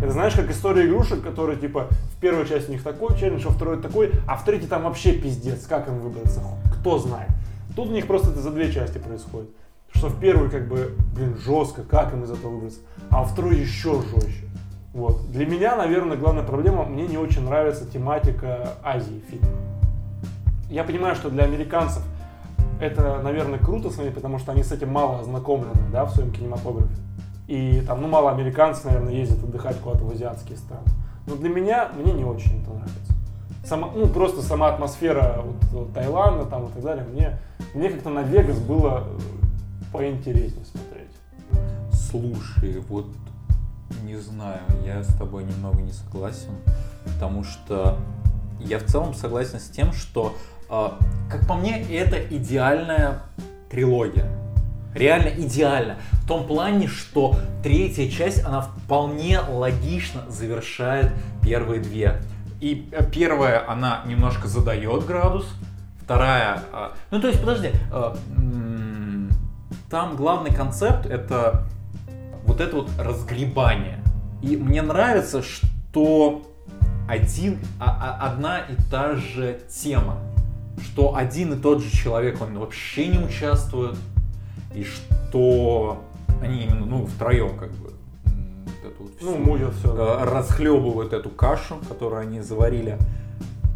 Это 0.00 0.12
знаешь, 0.12 0.34
как 0.34 0.48
история 0.52 0.86
игрушек, 0.86 1.20
которые, 1.20 1.58
типа, 1.58 1.88
в 2.16 2.20
первой 2.20 2.46
части 2.46 2.68
у 2.68 2.72
них 2.74 2.84
такой 2.84 3.18
челлендж, 3.18 3.44
во 3.44 3.50
второй 3.50 3.82
такой, 3.82 4.12
а 4.28 4.36
в 4.36 4.44
третьей 4.44 4.68
там 4.68 4.84
вообще 4.84 5.10
пиздец, 5.10 5.66
как 5.66 5.88
им 5.88 5.98
выбраться, 5.98 6.40
кто 6.78 7.00
знает. 7.00 7.30
Тут 7.74 7.88
у 7.88 7.92
них 7.92 8.06
просто 8.06 8.30
это 8.30 8.38
за 8.38 8.52
две 8.52 8.70
части 8.70 8.98
происходит. 8.98 9.50
Что 9.96 10.10
в 10.10 10.20
первой, 10.20 10.48
как 10.48 10.68
бы, 10.68 10.94
блин, 11.16 11.36
жестко, 11.44 11.82
как 11.82 12.12
им 12.12 12.22
из 12.22 12.30
этого 12.30 12.52
выбраться, 12.52 12.78
а 13.10 13.22
во 13.22 13.24
второй 13.24 13.56
еще 13.56 14.00
жестче. 14.00 14.47
Вот. 14.98 15.30
Для 15.30 15.46
меня, 15.46 15.76
наверное, 15.76 16.16
главная 16.16 16.42
проблема, 16.42 16.84
мне 16.84 17.06
не 17.06 17.16
очень 17.16 17.44
нравится 17.44 17.86
тематика 17.86 18.70
Азии 18.82 19.22
в 19.24 19.30
фильмах. 19.30 19.50
Я 20.68 20.82
понимаю, 20.82 21.14
что 21.14 21.30
для 21.30 21.44
американцев 21.44 22.02
это, 22.80 23.20
наверное, 23.22 23.60
круто 23.60 23.90
смотреть, 23.90 24.16
потому 24.16 24.40
что 24.40 24.50
они 24.50 24.64
с 24.64 24.72
этим 24.72 24.90
мало 24.90 25.20
ознакомлены, 25.20 25.80
да, 25.92 26.04
в 26.04 26.10
своем 26.10 26.32
кинематографе. 26.32 26.92
И 27.46 27.80
там, 27.86 28.02
ну, 28.02 28.08
мало 28.08 28.32
американцев, 28.32 28.86
наверное, 28.86 29.12
ездят 29.12 29.38
отдыхать 29.44 29.78
куда-то 29.78 30.04
в 30.04 30.10
азиатские 30.10 30.58
страны. 30.58 30.82
Но 31.28 31.36
для 31.36 31.48
меня, 31.48 31.90
мне 31.96 32.12
не 32.12 32.24
очень 32.24 32.60
это 32.60 32.70
нравится. 32.72 33.12
Сама, 33.64 33.90
ну, 33.94 34.08
просто 34.08 34.42
сама 34.42 34.66
атмосфера 34.66 35.42
вот, 35.44 35.64
вот 35.70 35.92
Таиланда 35.92 36.46
там 36.46 36.66
и 36.66 36.72
так 36.72 36.82
далее, 36.82 37.04
мне, 37.04 37.38
мне 37.72 37.88
как-то 37.90 38.10
на 38.10 38.22
Вегас 38.22 38.58
было 38.58 39.04
поинтереснее 39.92 40.64
смотреть. 40.64 41.12
Слушай, 41.92 42.82
вот 42.88 43.06
не 44.02 44.16
знаю, 44.16 44.60
я 44.84 45.02
с 45.02 45.14
тобой 45.16 45.44
немного 45.44 45.80
не 45.80 45.92
согласен, 45.92 46.50
потому 47.04 47.44
что 47.44 47.98
я 48.60 48.78
в 48.78 48.84
целом 48.84 49.14
согласен 49.14 49.60
с 49.60 49.68
тем, 49.68 49.92
что, 49.92 50.36
э, 50.70 50.88
как 51.30 51.46
по 51.46 51.54
мне, 51.54 51.82
это 51.82 52.18
идеальная 52.18 53.20
трилогия. 53.70 54.28
Реально 54.94 55.28
идеально. 55.28 55.96
В 56.12 56.26
том 56.26 56.46
плане, 56.46 56.88
что 56.88 57.36
третья 57.62 58.08
часть, 58.08 58.44
она 58.44 58.62
вполне 58.62 59.40
логично 59.40 60.22
завершает 60.28 61.12
первые 61.42 61.80
две. 61.80 62.20
И 62.60 62.88
э, 62.92 63.04
первая, 63.10 63.68
она 63.70 64.02
немножко 64.06 64.48
задает 64.48 65.06
градус, 65.06 65.46
вторая... 66.02 66.62
э, 66.72 66.88
ну, 67.10 67.20
то 67.20 67.28
есть, 67.28 67.40
подожди, 67.40 67.70
э, 67.92 68.14
там 69.90 70.16
главный 70.16 70.54
концепт 70.54 71.06
это 71.06 71.66
вот 72.58 72.66
это 72.66 72.76
вот 72.76 72.90
разгребание. 72.98 73.98
И 74.42 74.56
мне 74.56 74.82
нравится, 74.82 75.42
что 75.42 76.42
один, 77.08 77.58
а- 77.80 78.18
а- 78.20 78.26
одна 78.30 78.58
и 78.60 78.74
та 78.90 79.14
же 79.16 79.60
тема. 79.68 80.18
Что 80.82 81.16
один 81.16 81.54
и 81.54 81.56
тот 81.56 81.82
же 81.82 81.90
человек, 81.90 82.40
он 82.40 82.58
вообще 82.58 83.08
не 83.08 83.18
участвует. 83.18 83.96
И 84.74 84.84
что 84.84 86.02
они 86.42 86.64
именно, 86.64 86.86
ну, 86.86 87.06
втроем 87.06 87.58
как 87.58 87.70
бы 87.72 87.90
вот 88.24 88.74
эту 88.84 89.02
вот 89.02 89.12
Ну, 89.20 89.32
всю, 89.34 89.38
мутят 89.38 89.74
все. 89.74 89.94
э, 89.96 90.24
расхлебывают 90.24 91.12
эту 91.12 91.30
кашу, 91.30 91.78
которую 91.88 92.20
они 92.22 92.40
заварили. 92.40 92.98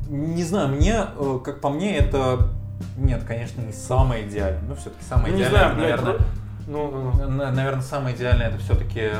Не 0.08 0.44
знаю, 0.44 0.68
мне, 0.68 1.06
э, 1.18 1.38
как 1.42 1.60
по 1.60 1.70
мне, 1.70 1.96
это 1.96 2.48
нет, 2.96 3.22
конечно, 3.24 3.62
не 3.62 3.72
самое 3.72 4.28
идеальное. 4.28 4.62
Ну, 4.68 4.74
все-таки 4.76 5.02
самое 5.08 5.32
Ну, 5.32 5.38
не 5.38 5.42
идеальное, 5.42 5.60
знаю, 5.60 5.76
блядь, 5.76 6.00
наверное, 6.02 6.26
Ну, 6.66 6.90
ну, 6.90 7.12
ну. 7.12 7.28
на- 7.31 7.50
Наверное, 7.50 7.83
самое 7.83 8.14
идеальное 8.16 8.49
это 8.49 8.59
все-таки 8.59 9.11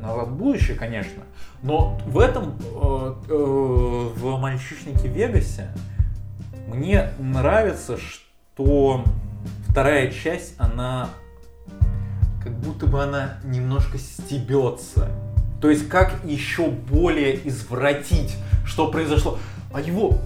назад 0.00 0.28
в 0.28 0.36
будущее, 0.36 0.76
конечно. 0.76 1.22
Но 1.62 1.98
в 2.06 2.18
этом, 2.18 2.54
э, 2.60 3.14
э, 3.28 4.10
в 4.16 4.38
мальчишнике 4.38 5.08
Вегасе, 5.08 5.70
мне 6.68 7.10
нравится, 7.18 7.96
что 7.98 9.04
вторая 9.68 10.10
часть, 10.10 10.54
она 10.58 11.08
как 12.42 12.52
будто 12.58 12.86
бы 12.86 13.02
она 13.02 13.38
немножко 13.44 13.98
стебется. 13.98 15.08
То 15.60 15.70
есть 15.70 15.88
как 15.88 16.22
еще 16.24 16.68
более 16.68 17.46
извратить, 17.48 18.36
что 18.66 18.90
произошло. 18.90 19.38
А 19.72 19.80
его 19.80 20.18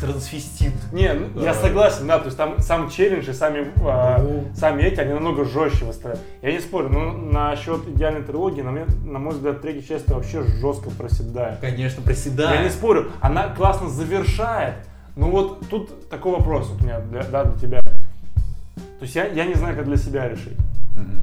трансвестит. 0.00 0.72
Не, 0.92 1.12
ну, 1.12 1.40
я 1.42 1.54
согласен, 1.54 2.06
да, 2.06 2.18
то 2.18 2.26
есть 2.26 2.36
там 2.36 2.58
сам 2.60 2.90
челлендж 2.90 3.28
и 3.28 3.32
сами, 3.32 3.72
Ну. 3.76 4.44
сами 4.54 4.82
эти, 4.82 5.00
они 5.00 5.12
намного 5.12 5.44
жестче 5.44 5.84
выставляют. 5.84 6.20
Я 6.42 6.52
не 6.52 6.60
спорю, 6.60 6.88
но 6.90 7.12
насчет 7.12 7.86
идеальной 7.88 8.22
трилогии, 8.22 8.62
на, 8.62 8.70
мне- 8.70 8.86
на 9.04 9.18
мой 9.18 9.34
взгляд, 9.34 9.60
третья 9.62 9.86
часть 9.86 10.08
вообще 10.10 10.42
жестко 10.44 10.90
проседает. 10.90 11.58
Конечно, 11.60 12.02
проседает. 12.02 12.56
Я 12.58 12.62
не 12.64 12.70
спорю, 12.70 13.10
она 13.20 13.48
классно 13.48 13.88
завершает, 13.88 14.74
но 15.14 15.30
вот 15.30 15.68
тут 15.68 16.08
такой 16.08 16.32
вопрос 16.32 16.70
у 16.78 16.82
меня 16.82 17.00
для, 17.00 17.22
да, 17.24 17.44
для 17.44 17.58
тебя. 17.58 17.80
То 17.80 19.02
есть 19.02 19.14
я, 19.14 19.26
я 19.26 19.44
не 19.44 19.54
знаю, 19.54 19.76
как 19.76 19.84
для 19.84 19.96
себя 19.96 20.28
решить. 20.28 20.56
Мгм. 20.96 21.22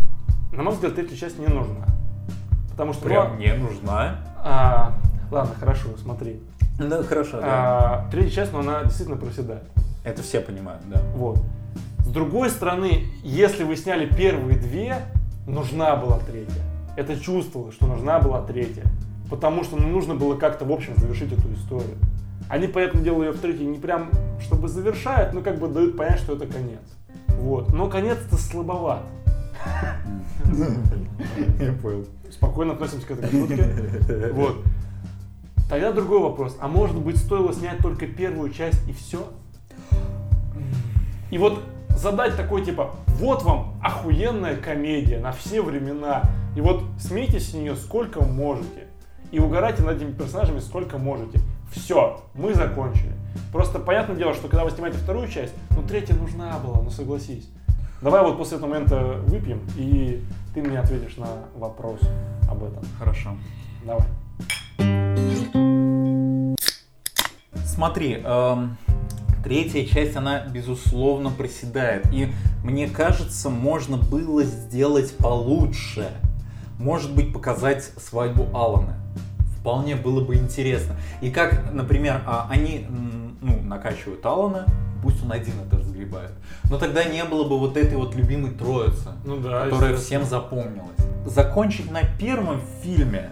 На 0.57 0.63
мой 0.63 0.73
взгляд, 0.73 0.95
третья 0.95 1.15
часть 1.15 1.39
не 1.39 1.47
нужна. 1.47 1.85
Потому 2.71 2.93
что, 2.93 3.03
Прям 3.05 3.33
ну, 3.33 3.39
не 3.39 3.53
нужна. 3.53 4.17
а, 4.43 4.93
ладно, 5.31 5.53
хорошо, 5.59 5.89
смотри. 6.01 6.39
Да, 6.79 7.03
хорошо. 7.03 7.39
А, 7.41 8.07
третья 8.11 8.31
часть, 8.31 8.53
но 8.53 8.59
она 8.59 8.83
действительно 8.83 9.17
проседает. 9.17 9.63
Это 10.03 10.21
все 10.21 10.41
понимают, 10.41 10.81
да. 10.89 11.01
Вот. 11.15 11.39
С 11.99 12.07
другой 12.07 12.49
стороны, 12.49 13.05
если 13.23 13.63
вы 13.63 13.75
сняли 13.75 14.05
первые 14.05 14.57
две, 14.57 14.97
нужна 15.47 15.95
была 15.95 16.19
третья. 16.19 16.61
Это 16.97 17.19
чувствовалось, 17.19 17.75
что 17.75 17.87
нужна 17.87 18.19
была 18.19 18.41
третья. 18.41 18.83
Потому 19.29 19.63
что 19.63 19.77
ну, 19.77 19.87
нужно 19.87 20.15
было 20.15 20.35
как-то, 20.35 20.65
в 20.65 20.71
общем, 20.71 20.93
завершить 20.97 21.31
эту 21.31 21.51
историю. 21.53 21.97
Они 22.49 22.67
поэтому 22.67 23.03
делали 23.03 23.27
ее 23.27 23.31
в 23.31 23.39
третьей 23.39 23.65
не 23.65 23.79
прям, 23.79 24.11
чтобы 24.41 24.67
завершают, 24.67 25.33
но 25.33 25.41
как 25.41 25.57
бы 25.59 25.67
дают 25.67 25.97
понять, 25.97 26.19
что 26.19 26.35
это 26.35 26.45
конец. 26.45 26.81
Вот. 27.27 27.73
Но 27.73 27.89
конец-то 27.89 28.35
слабоват. 28.35 29.01
Я 31.59 31.73
понял. 31.73 32.05
Спокойно 32.29 32.73
относимся 32.73 33.07
к 33.07 33.11
этой 33.11 33.29
шутке. 33.29 34.31
Вот. 34.33 34.57
Тогда 35.73 35.91
другой 35.91 36.19
вопрос. 36.19 36.55
А 36.59 36.67
может 36.67 36.95
быть, 36.95 37.17
стоило 37.17 37.51
снять 37.51 37.79
только 37.79 38.05
первую 38.05 38.51
часть 38.51 38.87
и 38.87 38.93
все? 38.93 39.27
И 41.31 41.39
вот 41.39 41.63
задать 41.89 42.37
такой 42.37 42.63
типа, 42.63 42.91
вот 43.17 43.41
вам 43.41 43.73
охуенная 43.81 44.55
комедия 44.55 45.17
на 45.17 45.31
все 45.31 45.63
времена. 45.63 46.21
И 46.55 46.61
вот 46.61 46.83
смейтесь 46.99 47.49
с 47.49 47.53
нее 47.55 47.75
сколько 47.75 48.23
можете. 48.23 48.85
И 49.31 49.39
угорайте 49.39 49.81
над 49.81 49.97
этими 49.97 50.11
персонажами 50.11 50.59
сколько 50.59 50.99
можете. 50.99 51.39
Все, 51.71 52.21
мы 52.35 52.53
закончили. 52.53 53.13
Просто 53.51 53.79
понятное 53.79 54.15
дело, 54.15 54.35
что 54.35 54.49
когда 54.49 54.65
вы 54.65 54.69
снимаете 54.69 54.99
вторую 54.99 55.27
часть, 55.27 55.55
ну 55.71 55.81
третья 55.81 56.13
нужна 56.13 56.55
была, 56.59 56.83
ну 56.83 56.91
согласись. 56.91 57.49
Давай 57.99 58.21
вот 58.21 58.37
после 58.37 58.57
этого 58.57 58.69
момента 58.69 59.15
выпьем, 59.25 59.59
и 59.75 60.23
ты 60.53 60.61
мне 60.61 60.79
ответишь 60.79 61.17
на 61.17 61.29
вопрос 61.55 61.99
об 62.47 62.63
этом. 62.63 62.83
Хорошо. 62.99 63.31
Давай. 63.83 64.05
Смотри, 67.73 68.21
эм, 68.23 68.77
третья 69.43 69.83
часть, 69.85 70.15
она 70.15 70.45
безусловно 70.45 71.31
проседает. 71.31 72.05
И 72.13 72.31
мне 72.63 72.87
кажется, 72.87 73.49
можно 73.49 73.97
было 73.97 74.43
сделать 74.43 75.17
получше. 75.17 76.11
Может 76.77 77.15
быть, 77.15 77.33
показать 77.33 77.83
свадьбу 77.97 78.47
Алана. 78.53 78.93
Вполне 79.59 79.95
было 79.95 80.23
бы 80.23 80.35
интересно. 80.35 80.97
И 81.21 81.31
как, 81.31 81.73
например, 81.73 82.21
а, 82.27 82.47
они 82.51 82.85
ну, 83.41 83.59
накачивают 83.63 84.23
Алана, 84.23 84.67
пусть 85.01 85.23
он 85.23 85.31
один 85.31 85.55
это 85.65 85.77
разгребает. 85.77 86.31
Но 86.69 86.77
тогда 86.77 87.03
не 87.05 87.23
было 87.23 87.43
бы 87.43 87.57
вот 87.57 87.75
этой 87.75 87.97
вот 87.97 88.13
любимой 88.13 88.51
троицы 88.51 89.13
Ну 89.25 89.37
да, 89.37 89.65
которая 89.65 89.97
всем 89.97 90.25
запомнилась. 90.25 90.97
Закончить 91.25 91.89
на 91.89 92.01
первом 92.19 92.61
фильме, 92.83 93.31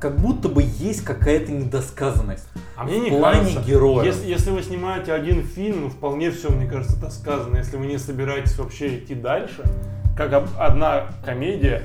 как 0.00 0.18
будто 0.18 0.48
бы 0.48 0.62
есть 0.62 1.04
какая-то 1.04 1.52
недосказанность. 1.52 2.48
А 2.76 2.84
мне 2.84 2.98
не 3.00 3.10
в 3.10 3.18
плане 3.18 3.40
кажется. 3.40 3.62
героев. 3.62 4.04
Если, 4.04 4.26
если 4.26 4.50
вы 4.50 4.62
снимаете 4.62 5.12
один 5.12 5.42
фильм, 5.42 5.82
ну 5.82 5.88
вполне 5.90 6.30
все, 6.30 6.50
мне 6.50 6.68
кажется, 6.68 6.96
это 6.98 7.10
сказано. 7.10 7.56
Если 7.56 7.76
вы 7.76 7.86
не 7.86 7.98
собираетесь 7.98 8.58
вообще 8.58 8.98
идти 8.98 9.14
дальше, 9.14 9.62
как 10.16 10.44
одна 10.58 11.06
комедия, 11.24 11.84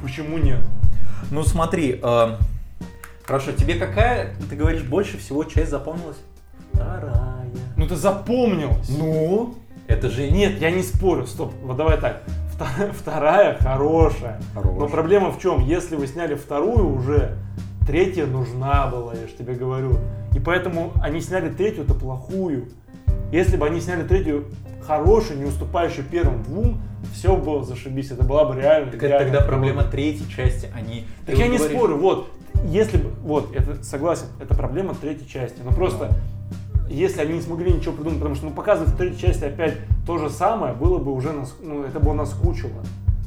почему 0.00 0.38
нет? 0.38 0.60
Ну 1.30 1.42
смотри, 1.42 1.98
э, 2.02 2.36
хорошо, 3.24 3.52
тебе 3.52 3.74
какая, 3.74 4.34
ты 4.48 4.54
говоришь, 4.54 4.82
больше 4.84 5.18
всего 5.18 5.42
часть 5.44 5.70
запомнилась? 5.70 6.18
Вторая. 6.72 7.44
Ну 7.76 7.86
ты 7.88 7.96
запомнилось. 7.96 8.88
Ну? 8.96 9.54
Это 9.88 10.10
же 10.10 10.30
Нет, 10.30 10.60
я 10.60 10.70
не 10.70 10.82
спорю, 10.82 11.26
стоп, 11.26 11.52
вот 11.62 11.76
давай 11.76 11.98
так. 11.98 12.22
Вта- 12.54 12.92
Вторая 12.92 13.56
хорошая. 13.58 14.40
Хорошая. 14.54 14.78
Но 14.78 14.88
проблема 14.88 15.30
в 15.32 15.40
чем? 15.40 15.64
Если 15.64 15.96
вы 15.96 16.06
сняли 16.06 16.34
вторую 16.34 16.94
уже, 16.94 17.36
третья 17.86 18.26
нужна 18.26 18.86
была, 18.88 19.14
я 19.14 19.26
же 19.26 19.32
тебе 19.32 19.54
говорю. 19.54 19.98
И 20.34 20.40
поэтому 20.40 20.92
они 21.02 21.20
сняли 21.20 21.50
третью-то 21.50 21.94
плохую. 21.94 22.68
Если 23.32 23.56
бы 23.56 23.66
они 23.66 23.80
сняли 23.80 24.06
третью 24.06 24.46
хорошую, 24.82 25.38
не 25.38 25.44
уступающую 25.44 26.04
первым 26.04 26.42
двум, 26.42 26.80
все 27.12 27.36
было 27.36 27.64
зашибись. 27.64 28.10
Это 28.10 28.24
была 28.24 28.44
бы 28.44 28.60
реально. 28.60 28.92
Так 28.92 29.02
это 29.02 29.18
тогда 29.18 29.40
проблема 29.42 29.84
третьей 29.84 30.28
части, 30.30 30.68
они... 30.74 31.06
Так 31.26 31.36
я 31.36 31.48
не 31.48 31.58
спорю, 31.58 31.96
вот. 31.96 32.30
Если 32.64 32.96
бы, 32.96 33.10
вот, 33.22 33.54
это 33.54 33.84
согласен, 33.84 34.26
это 34.40 34.54
проблема 34.54 34.94
третьей 34.94 35.28
части. 35.28 35.58
Но 35.64 35.70
просто, 35.72 36.10
если 36.88 37.20
они 37.20 37.34
не 37.34 37.40
смогли 37.40 37.72
ничего 37.72 37.92
придумать, 37.92 38.18
потому 38.18 38.34
что, 38.34 38.46
ну, 38.46 38.52
показывать 38.52 38.94
в 38.94 38.96
третьей 38.96 39.20
части 39.20 39.44
опять 39.44 39.74
то 40.06 40.18
же 40.18 40.28
самое, 40.28 40.74
было 40.74 40.98
бы 40.98 41.12
уже, 41.12 41.32
нас, 41.32 41.54
ну, 41.62 41.84
это 41.84 42.00
бы 42.00 42.14
наскучило. 42.14 42.82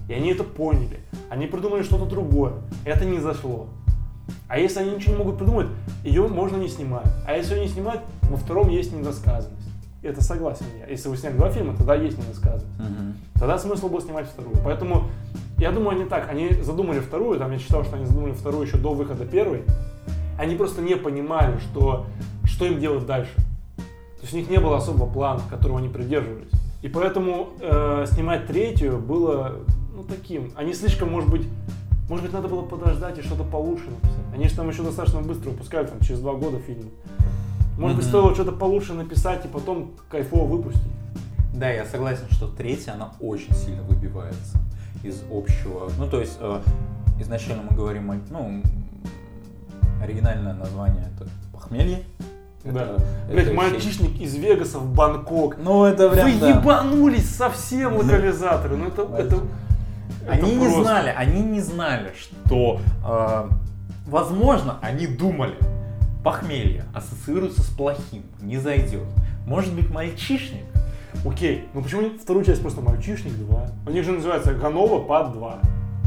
И 0.09 0.13
они 0.13 0.31
это 0.31 0.43
поняли. 0.43 0.99
Они 1.29 1.47
придумали 1.47 1.83
что-то 1.83 2.05
другое. 2.05 2.53
Это 2.83 3.05
не 3.05 3.19
зашло. 3.19 3.69
А 4.47 4.59
если 4.59 4.79
они 4.79 4.91
ничего 4.91 5.13
не 5.13 5.19
могут 5.19 5.37
придумать, 5.37 5.67
ее 6.03 6.27
можно 6.27 6.57
не 6.57 6.67
снимать. 6.67 7.07
А 7.25 7.35
если 7.35 7.55
ее 7.55 7.61
не 7.61 7.67
снимать, 7.69 8.01
во 8.23 8.37
втором 8.37 8.69
есть 8.69 8.93
недосказанность. 8.93 9.69
Это 10.01 10.23
согласен 10.23 10.65
я. 10.79 10.87
Если 10.87 11.09
вы 11.09 11.17
сняли 11.17 11.35
два 11.35 11.51
фильма, 11.51 11.75
тогда 11.75 11.95
есть 11.95 12.17
недосказанность. 12.17 12.79
Мгм. 12.79 13.15
Тогда 13.35 13.57
смысл 13.57 13.87
было 13.87 14.01
снимать 14.01 14.27
вторую. 14.27 14.55
Поэтому 14.63 15.09
я 15.57 15.71
думаю, 15.71 15.91
они 15.99 16.05
так, 16.05 16.27
они 16.29 16.49
задумали 16.61 16.99
вторую, 16.99 17.37
там 17.37 17.51
я 17.51 17.59
читал, 17.59 17.83
что 17.83 17.95
они 17.95 18.05
задумали 18.05 18.33
вторую 18.33 18.65
еще 18.65 18.77
до 18.77 18.93
выхода 18.93 19.25
первой. 19.25 19.63
Они 20.39 20.55
просто 20.55 20.81
не 20.81 20.95
понимали, 20.95 21.59
что, 21.59 22.07
что 22.45 22.65
им 22.65 22.79
делать 22.79 23.05
дальше. 23.05 23.33
То 23.77 24.23
есть 24.23 24.33
у 24.33 24.37
них 24.37 24.49
не 24.49 24.59
было 24.59 24.77
особого 24.77 25.07
плана, 25.07 25.41
которого 25.49 25.79
они 25.79 25.89
придерживались. 25.89 26.51
И 26.81 26.87
поэтому 26.87 27.49
э, 27.59 28.05
снимать 28.09 28.47
третью 28.47 28.97
было 28.97 29.57
ну, 29.95 30.03
таким. 30.03 30.51
Они 30.55 30.73
слишком, 30.73 31.11
может 31.11 31.29
быть, 31.29 31.47
может 32.11 32.25
быть, 32.25 32.33
надо 32.33 32.49
было 32.49 32.61
подождать 32.63 33.17
и 33.19 33.21
что-то 33.21 33.45
получше 33.45 33.85
написать. 33.89 34.25
Они 34.33 34.49
же 34.49 34.53
там 34.53 34.67
еще 34.67 34.83
достаточно 34.83 35.21
быстро 35.21 35.51
выпускают, 35.51 35.91
там, 35.91 36.01
через 36.01 36.19
два 36.19 36.33
года 36.33 36.59
фильм. 36.59 36.89
Может 37.77 37.95
быть, 37.99 38.05
стоило 38.05 38.33
что-то 38.33 38.51
получше 38.51 38.93
написать 38.93 39.45
и 39.45 39.47
потом 39.47 39.93
кайфово 40.09 40.45
выпустить. 40.45 40.91
Да, 41.53 41.69
я 41.69 41.85
согласен, 41.85 42.25
что 42.31 42.49
третья, 42.49 42.95
она 42.95 43.13
очень 43.21 43.53
сильно 43.53 43.81
выбивается 43.83 44.57
из 45.05 45.23
общего. 45.31 45.89
Ну, 45.97 46.09
то 46.09 46.19
есть, 46.19 46.35
э, 46.41 46.61
изначально 47.21 47.63
мы 47.69 47.77
говорим 47.77 48.11
о, 48.11 48.17
ну, 48.29 48.61
оригинальное 50.03 50.53
название 50.53 51.05
это 51.15 51.29
похмелье. 51.53 52.03
Да. 52.65 52.81
Это- 52.81 53.05
Блять, 53.31 53.45
это 53.47 53.55
мальчишник 53.55 54.19
из 54.19 54.35
Вегаса 54.35 54.79
в 54.79 54.93
Бангкок. 54.93 55.55
Ну, 55.63 55.85
это 55.85 56.09
Вы 56.09 56.15
прям, 56.15 56.39
да. 56.39 56.49
ебанулись 56.49 57.33
совсем 57.33 57.95
локализаторы. 57.95 58.75
Ну 58.75 58.87
это, 58.87 59.03
это 59.17 59.39
Они 60.27 60.55
не 60.55 60.65
просто. 60.65 60.83
знали, 60.83 61.13
они 61.15 61.41
не 61.41 61.61
знали, 61.61 62.13
что, 62.17 62.79
э, 63.05 63.49
возможно, 64.05 64.77
они 64.81 65.07
думали, 65.07 65.55
похмелье 66.23 66.85
ассоциируется 66.93 67.61
с 67.61 67.69
плохим, 67.69 68.23
не 68.41 68.57
зайдет. 68.57 69.07
Может 69.45 69.73
быть, 69.73 69.89
мальчишник? 69.89 70.63
Окей, 71.25 71.67
ну 71.73 71.81
почему 71.81 72.09
вторую 72.17 72.45
часть 72.45 72.61
просто 72.61 72.81
мальчишник 72.81 73.33
2? 73.33 73.67
У 73.87 73.89
них 73.91 74.03
же 74.03 74.11
называется 74.11 74.53
Ганова 74.53 75.03
Пад 75.03 75.33
2. 75.33 75.59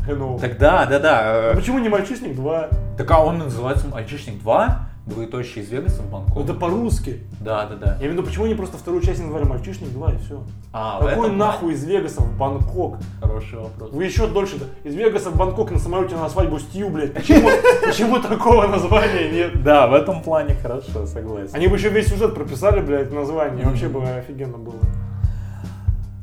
Ганова. 0.06 0.38
Так 0.38 0.58
да, 0.58 0.86
да, 0.86 0.98
да. 0.98 1.20
А 1.20 1.52
э, 1.52 1.56
почему 1.56 1.78
не 1.78 1.88
мальчишник 1.88 2.34
2? 2.34 2.68
Так 2.96 3.10
а 3.10 3.24
он 3.24 3.38
называется 3.38 3.88
мальчишник 3.88 4.40
2, 4.40 4.88
двоеточие 5.06 5.62
из 5.64 5.70
Вегаса 5.70 6.02
в 6.02 6.10
Бангкок. 6.10 6.44
Это 6.44 6.54
по-русски. 6.54 7.20
Да, 7.40 7.66
да, 7.66 7.76
да. 7.76 7.86
Я 7.94 8.06
имею 8.06 8.12
в 8.12 8.14
виду, 8.14 8.22
почему 8.22 8.46
они 8.46 8.54
просто 8.54 8.78
вторую 8.78 9.02
часть 9.02 9.20
назвали 9.20 9.44
мальчишник 9.44 9.90
2 9.90 10.12
и 10.12 10.18
все? 10.18 10.42
А, 10.72 11.00
Какой 11.00 11.30
нахуй 11.30 11.74
из 11.74 11.84
Вегаса 11.84 12.22
в 12.22 12.36
Бангкок? 12.38 12.96
Хороший 13.20 13.58
вопрос. 13.58 13.90
Вы 13.92 14.04
еще 14.04 14.26
дольше 14.26 14.56
из 14.82 14.94
Вегаса 14.94 15.30
в 15.30 15.36
Бангкок 15.36 15.70
на 15.70 15.78
самолете 15.78 16.16
на 16.16 16.28
свадьбу 16.30 16.58
Стью, 16.58 16.88
блядь. 16.88 17.12
Почему, 17.12 17.50
почему 17.84 18.20
такого 18.20 18.66
названия 18.66 19.30
нет? 19.30 19.62
Да, 19.62 19.86
в 19.88 19.94
этом 19.94 20.22
плане 20.22 20.54
хорошо, 20.54 21.06
согласен. 21.06 21.50
Они 21.54 21.68
бы 21.68 21.76
еще 21.76 21.90
весь 21.90 22.08
сюжет 22.08 22.34
прописали, 22.34 22.80
блядь, 22.80 23.12
название. 23.12 23.66
Вообще 23.66 23.88
бы 23.88 24.02
офигенно 24.02 24.56
было. 24.56 24.78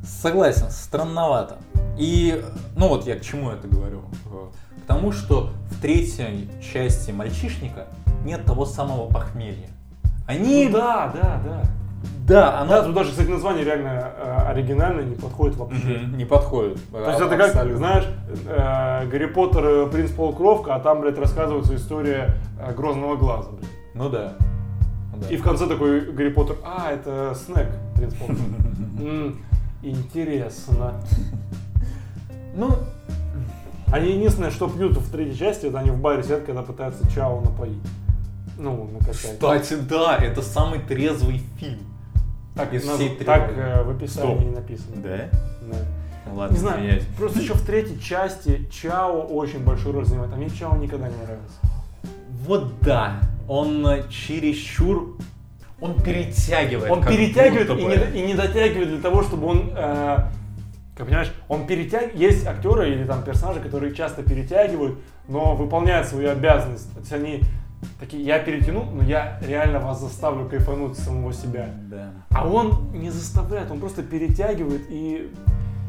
Согласен, 0.04 0.70
странновато. 0.72 1.58
И, 1.98 2.44
ну 2.76 2.88
вот 2.88 3.06
я 3.06 3.16
к 3.16 3.22
чему 3.22 3.52
это 3.52 3.68
говорю? 3.68 4.02
К 4.84 4.88
тому, 4.88 5.12
что 5.12 5.52
в 5.70 5.82
третьей 5.82 6.50
части 6.62 7.12
мальчишника 7.12 7.88
нет 8.26 8.46
того 8.46 8.66
самого 8.66 9.10
похмелья. 9.10 9.70
Они, 10.28 10.68
Ну 10.68 10.78
да, 10.78 11.12
да, 11.14 11.42
да. 11.44 11.62
да, 12.28 12.60
оно 12.62 12.72
Да, 12.72 12.84
тут 12.84 12.94
даже, 12.94 13.12
кстати, 13.12 13.28
название 13.28 13.66
реально 13.66 14.12
э, 14.18 14.38
оригинальное 14.48 15.04
не 15.04 15.16
подходит 15.16 15.58
вообще. 15.58 16.00
Мгм, 16.00 16.18
не 16.18 16.26
подходит. 16.26 16.80
То 16.92 17.10
есть 17.10 17.20
это 17.22 17.38
как, 17.38 17.78
знаешь, 17.78 18.06
э, 18.48 19.08
Гарри 19.08 19.26
Поттер, 19.26 19.90
принц 19.90 20.12
полукровка, 20.12 20.76
а 20.76 20.80
там, 20.80 21.02
блядь, 21.02 21.18
рассказывается 21.18 21.76
история 21.76 22.36
э, 22.60 22.74
грозного 22.74 23.16
глаза, 23.18 23.50
блядь. 23.52 23.70
Ну 23.94 24.10
да. 24.10 24.34
Ну 25.14 25.22
да. 25.22 25.28
И 25.28 25.36
в 25.38 25.44
конце 25.44 25.68
такой 25.68 26.02
Гарри 26.12 26.30
Поттер, 26.30 26.56
а, 26.64 26.92
это 26.92 27.36
Снег, 27.36 27.68
принц 27.96 28.14
полукровка. 28.14 28.54
Интересно. 29.84 30.94
Ну, 32.56 32.70
Они 33.92 34.12
единственное, 34.12 34.52
что 34.52 34.70
пьют 34.70 34.96
в 34.98 35.12
третьей 35.12 35.38
части, 35.38 35.66
это 35.66 35.80
они 35.80 35.90
в 35.90 36.00
баре 36.00 36.24
сидят, 36.24 36.44
когда 36.44 36.62
пытаются 36.62 37.10
Чао 37.12 37.42
напоить. 37.42 37.82
Ну, 38.58 38.90
накачать. 38.94 39.34
кстати, 39.34 39.74
да, 39.76 40.18
это 40.18 40.42
самый 40.42 40.80
трезвый 40.80 41.42
фильм. 41.60 41.80
Так, 42.56 42.74
из 42.74 42.86
наз- 42.86 42.96
всей 42.96 43.10
так 43.18 43.52
э, 43.56 43.84
в 43.84 43.90
описании 43.92 44.34
Стоп. 44.36 44.44
не 44.44 44.52
написано. 44.52 44.96
Да? 44.98 45.30
Да. 45.72 46.32
Ладно, 46.34 46.54
Не 46.54 46.60
знаю, 46.60 46.80
извиняюсь. 46.80 47.04
просто 47.18 47.40
еще 47.40 47.54
в 47.54 47.66
третьей 47.66 48.00
части 48.00 48.68
Чао 48.72 49.22
очень 49.22 49.60
большую 49.64 49.94
роль 49.96 50.06
занимает. 50.06 50.32
А 50.34 50.36
мне 50.36 50.50
Чао 50.50 50.76
никогда 50.78 51.08
не 51.08 51.16
нравился. 51.16 51.58
Вот 52.46 52.80
да, 52.82 53.22
он 53.48 53.86
э, 53.88 54.04
чересчур, 54.10 55.18
он 55.80 56.00
перетягивает. 56.02 56.92
Он 56.92 57.04
перетягивает 57.04 57.70
и 57.70 57.86
не, 57.86 58.20
и 58.22 58.28
не 58.28 58.34
дотягивает 58.36 58.90
для 58.90 59.02
того, 59.02 59.24
чтобы 59.24 59.48
он, 59.48 59.72
э, 59.76 60.18
как 60.96 61.08
понимаешь, 61.08 61.32
он 61.48 61.66
перетягивает. 61.66 62.16
Есть 62.16 62.46
актеры 62.46 62.92
или 62.92 63.04
там 63.06 63.24
персонажи, 63.24 63.60
которые 63.62 63.96
часто 63.96 64.24
перетягивают, 64.24 65.00
но 65.28 65.56
выполняют 65.56 66.08
свою 66.08 66.30
обязанность. 66.30 66.92
То 66.94 67.00
есть 67.00 67.14
они 67.14 67.42
такие, 68.00 68.24
я 68.24 68.40
перетяну, 68.40 68.86
но 68.86 69.04
я 69.04 69.40
реально 69.42 69.80
вас 69.80 70.00
заставлю 70.02 70.48
кайфануть 70.50 70.98
самого 70.98 71.34
себя. 71.34 71.70
Да. 71.90 72.10
А 72.32 72.48
он 72.48 72.92
не 72.94 73.10
заставляет, 73.10 73.72
он 73.72 73.80
просто 73.80 74.04
перетягивает 74.04 74.84
и, 74.90 75.32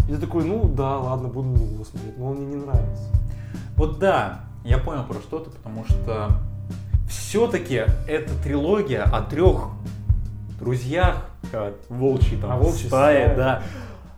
ты 0.09 0.17
такой, 0.19 0.45
ну 0.45 0.64
да, 0.64 0.99
ладно, 0.99 1.29
буду 1.29 1.49
на 1.49 1.59
него 1.59 1.85
смотреть, 1.85 2.19
но 2.19 2.31
он 2.31 2.37
мне 2.37 2.47
не 2.55 2.64
нравится. 2.64 3.05
Вот 3.77 3.99
да, 3.99 4.40
я 4.64 4.79
понял 4.79 5.05
про 5.05 5.14
что 5.21 5.38
ты, 5.38 5.51
потому 5.51 5.85
что 5.85 6.29
все-таки 7.09 7.85
эта 8.07 8.35
трилогия 8.43 9.03
о 9.05 9.23
трех 9.23 9.69
друзьях, 10.59 11.25
волчий 11.88 12.37
там 12.38 12.53
А 12.53 12.57
волчья 12.57 12.87
стая, 12.87 13.33
стая. 13.33 13.37
да. 13.37 13.62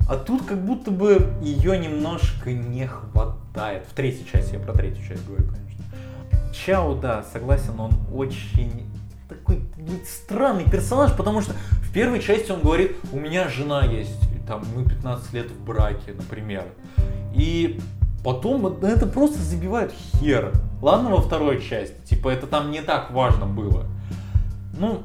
А 0.08 0.16
тут 0.16 0.44
как 0.44 0.62
будто 0.62 0.90
бы 0.90 1.32
ее 1.40 1.78
немножко 1.78 2.52
не 2.52 2.86
хватает. 2.86 3.84
В 3.90 3.94
третьей 3.94 4.26
части, 4.30 4.54
я 4.54 4.60
про 4.60 4.74
третью 4.74 5.02
часть 5.06 5.26
говорю, 5.26 5.44
конечно. 5.44 5.63
Чао, 6.54 6.94
да, 6.94 7.24
согласен, 7.32 7.78
он 7.78 7.92
очень 8.12 8.86
такой 9.28 9.60
блин, 9.76 10.00
странный 10.06 10.64
персонаж, 10.64 11.14
потому 11.16 11.40
что 11.40 11.52
в 11.82 11.92
первой 11.92 12.20
части 12.20 12.52
он 12.52 12.60
говорит, 12.60 12.96
у 13.12 13.18
меня 13.18 13.48
жена 13.48 13.84
есть, 13.84 14.22
и 14.34 14.46
там 14.46 14.62
мы 14.74 14.84
15 14.88 15.32
лет 15.32 15.50
в 15.50 15.64
браке, 15.64 16.12
например. 16.12 16.64
И 17.34 17.80
потом 18.22 18.66
это 18.66 19.06
просто 19.06 19.38
забивает 19.38 19.92
хер. 19.92 20.52
Ладно, 20.80 21.10
во 21.10 21.20
второй 21.20 21.60
части, 21.60 21.96
типа 22.04 22.28
это 22.28 22.46
там 22.46 22.70
не 22.70 22.82
так 22.82 23.10
важно 23.10 23.46
было. 23.46 23.86
Ну, 24.78 25.02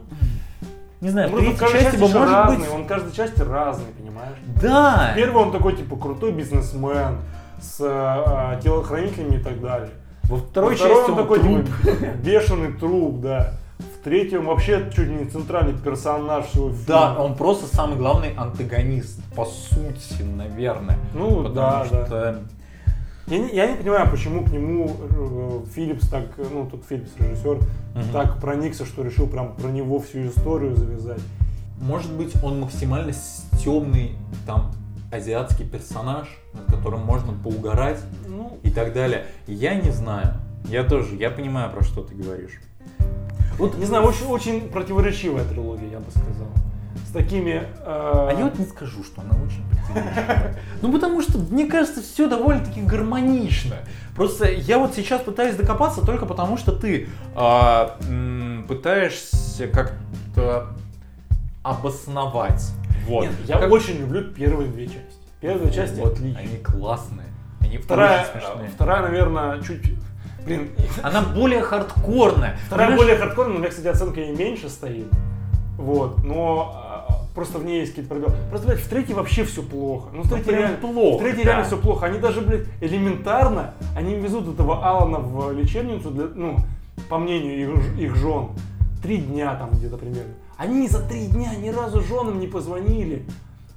не 1.02 1.10
знаю, 1.10 1.30
Ну, 1.32 1.38
в 1.38 1.58
каждой 1.58 1.82
части 1.82 1.84
части 1.86 1.98
же 1.98 2.02
может 2.02 2.30
разный, 2.30 2.58
быть... 2.58 2.70
он 2.70 2.84
в 2.84 2.88
каждой 2.88 3.12
части 3.14 3.42
разный, 3.42 3.92
понимаешь? 3.98 4.36
Да! 4.62 5.14
Первый 5.16 5.44
он 5.44 5.52
такой, 5.52 5.76
типа, 5.76 5.96
крутой 5.96 6.34
бизнесмен 6.34 7.20
с 7.62 7.80
э, 7.80 8.60
телохранителями 8.62 9.38
и 9.38 9.40
так 9.40 9.62
далее. 9.62 9.92
Во 10.30 10.38
второй 10.38 10.76
Во 10.76 10.76
части 10.78 11.10
он 11.10 11.18
такой, 11.18 11.40
труп. 11.40 11.66
типа, 11.66 12.06
бешеный 12.24 12.72
труп, 12.74 13.20
да. 13.22 13.54
В 13.80 14.04
третьем 14.04 14.46
вообще 14.46 14.90
чуть 14.96 15.10
не 15.10 15.26
центральный 15.26 15.74
персонаж 15.74 16.46
всего 16.46 16.70
фильма. 16.70 16.84
Да, 16.88 17.16
он 17.20 17.36
просто 17.36 17.74
самый 17.76 17.98
главный 17.98 18.34
антагонист, 18.36 19.22
по 19.36 19.46
сути, 19.46 20.22
наверное. 20.24 20.98
Ну, 21.14 21.44
Потому 21.44 21.54
да, 21.56 21.86
да. 21.90 22.06
что... 22.06 22.40
Я 23.28 23.38
не, 23.40 23.50
я 23.54 23.68
не 23.72 23.76
понимаю, 23.78 24.10
почему 24.10 24.44
к 24.44 24.52
нему 24.52 24.90
э, 25.10 25.60
Филлипс 25.76 26.08
так, 26.10 26.24
ну, 26.52 26.68
тут 26.70 26.84
Филлипс 26.90 27.12
режиссер, 27.20 27.58
Мгм. 27.96 28.12
так 28.14 28.40
проникся, 28.40 28.86
что 28.86 29.04
решил 29.04 29.28
прям 29.28 29.54
про 29.56 29.68
него 29.68 30.00
всю 30.00 30.28
историю 30.28 30.76
завязать. 30.76 31.22
Может 31.80 32.12
быть, 32.12 32.34
он 32.44 32.60
максимально 32.62 33.14
темный, 33.64 34.14
там, 34.46 34.72
азиатский 35.12 35.66
персонаж, 35.66 36.28
над 36.54 36.66
которым 36.66 37.02
можно 37.02 37.34
поугарать 37.34 38.00
Ну, 38.28 38.60
и 38.64 38.70
так 38.70 38.94
далее. 38.94 39.26
Я 39.48 39.76
не 39.76 39.92
знаю. 39.92 40.34
Я 40.66 40.84
тоже, 40.84 41.16
я 41.16 41.32
понимаю, 41.32 41.72
про 41.72 41.84
что 41.84 42.02
ты 42.04 42.14
говоришь. 42.16 42.60
вот, 43.58 43.78
не 43.78 43.86
знаю, 43.86 44.04
очень, 44.06 44.26
очень 44.28 44.70
противоречивая 44.70 45.44
трилогия, 45.46 45.90
я 45.90 46.00
бы 46.00 46.10
сказал. 46.12 46.48
С 47.08 47.12
такими... 47.12 47.64
э, 47.64 47.64
А 47.86 48.32
я 48.38 48.44
вот 48.46 48.60
не 48.60 48.66
скажу, 48.66 49.04
что 49.04 49.22
она 49.22 49.32
очень 49.44 49.64
противоречивая. 49.70 50.56
Ну, 50.82 50.92
потому 50.92 51.22
что, 51.22 51.38
мне 51.40 51.66
кажется, 51.66 52.02
все 52.02 52.28
довольно-таки 52.30 52.82
гармонично. 52.82 53.78
Просто 54.16 54.50
я 54.52 54.78
вот 54.78 54.94
сейчас 54.94 55.22
пытаюсь 55.22 55.56
докопаться 55.56 56.06
только 56.06 56.26
потому, 56.26 56.58
что 56.58 56.72
ты 56.72 57.08
а, 57.36 57.98
пытаешься 58.68 59.68
как-то 59.68 60.68
обосновать. 61.64 62.72
Вот. 63.10 63.24
Нет, 63.24 63.32
я 63.48 63.58
Как- 63.60 63.72
очень 63.72 63.98
люблю 64.00 64.24
первые 64.32 64.70
две 64.70 64.86
части. 64.86 65.18
Первые 65.42 65.66
две 65.66 65.74
части 65.74 66.00
Вот, 66.00 66.14
отличные. 66.14 66.48
Они 66.48 66.58
классные. 66.58 67.28
Они 67.62 67.78
Вторая, 67.78 68.26
смешные. 68.32 68.70
вторая, 68.70 69.02
наверное, 69.02 69.62
чуть... 69.62 69.82
Блин, 70.46 70.70
Она 71.04 71.22
более 71.22 71.62
хардкорная. 71.62 72.58
вторая 72.68 72.88
Понимаешь? 72.88 72.98
более 72.98 73.18
хардкорная, 73.18 73.54
но 73.54 73.58
у 73.58 73.60
меня, 73.60 73.70
кстати, 73.70 73.88
оценка 73.88 74.20
ей 74.22 74.36
меньше 74.36 74.70
стоит. 74.70 75.08
Вот, 75.78 76.24
но 76.24 76.74
а, 76.76 77.26
просто 77.34 77.58
в 77.58 77.64
ней 77.66 77.80
есть 77.82 77.92
какие-то 77.94 78.10
пробелы. 78.14 78.34
Просто, 78.50 78.68
блядь, 78.68 78.80
в 78.82 78.88
третьей 78.90 79.14
вообще 79.16 79.44
все 79.46 79.64
плохо. 79.64 80.10
Ну, 80.14 80.24
в 80.24 80.30
третьей 80.30 80.52
реально, 80.56 80.78
плохо, 80.78 81.18
в 81.18 81.24
третьей 81.24 81.44
да. 81.46 81.50
реально 81.52 81.66
все 81.66 81.78
плохо. 81.78 82.06
Они 82.06 82.20
даже, 82.20 82.42
блядь, 82.42 82.66
элементарно, 82.82 83.74
они 83.96 84.16
везут 84.16 84.54
этого 84.54 84.86
Алана 84.86 85.20
в 85.20 85.52
лечебницу, 85.54 86.12
для, 86.12 86.26
ну, 86.36 86.58
по 87.08 87.18
мнению 87.18 87.76
их, 87.76 87.98
их 87.98 88.16
жен, 88.18 88.50
три 89.02 89.18
дня 89.20 89.56
там 89.56 89.70
где-то 89.72 89.98
примерно. 89.98 90.34
Они 90.60 90.90
за 90.90 91.00
три 91.00 91.28
дня 91.28 91.56
ни 91.56 91.70
разу 91.70 92.02
женам 92.02 92.38
не 92.38 92.48
позвонили. 92.48 93.26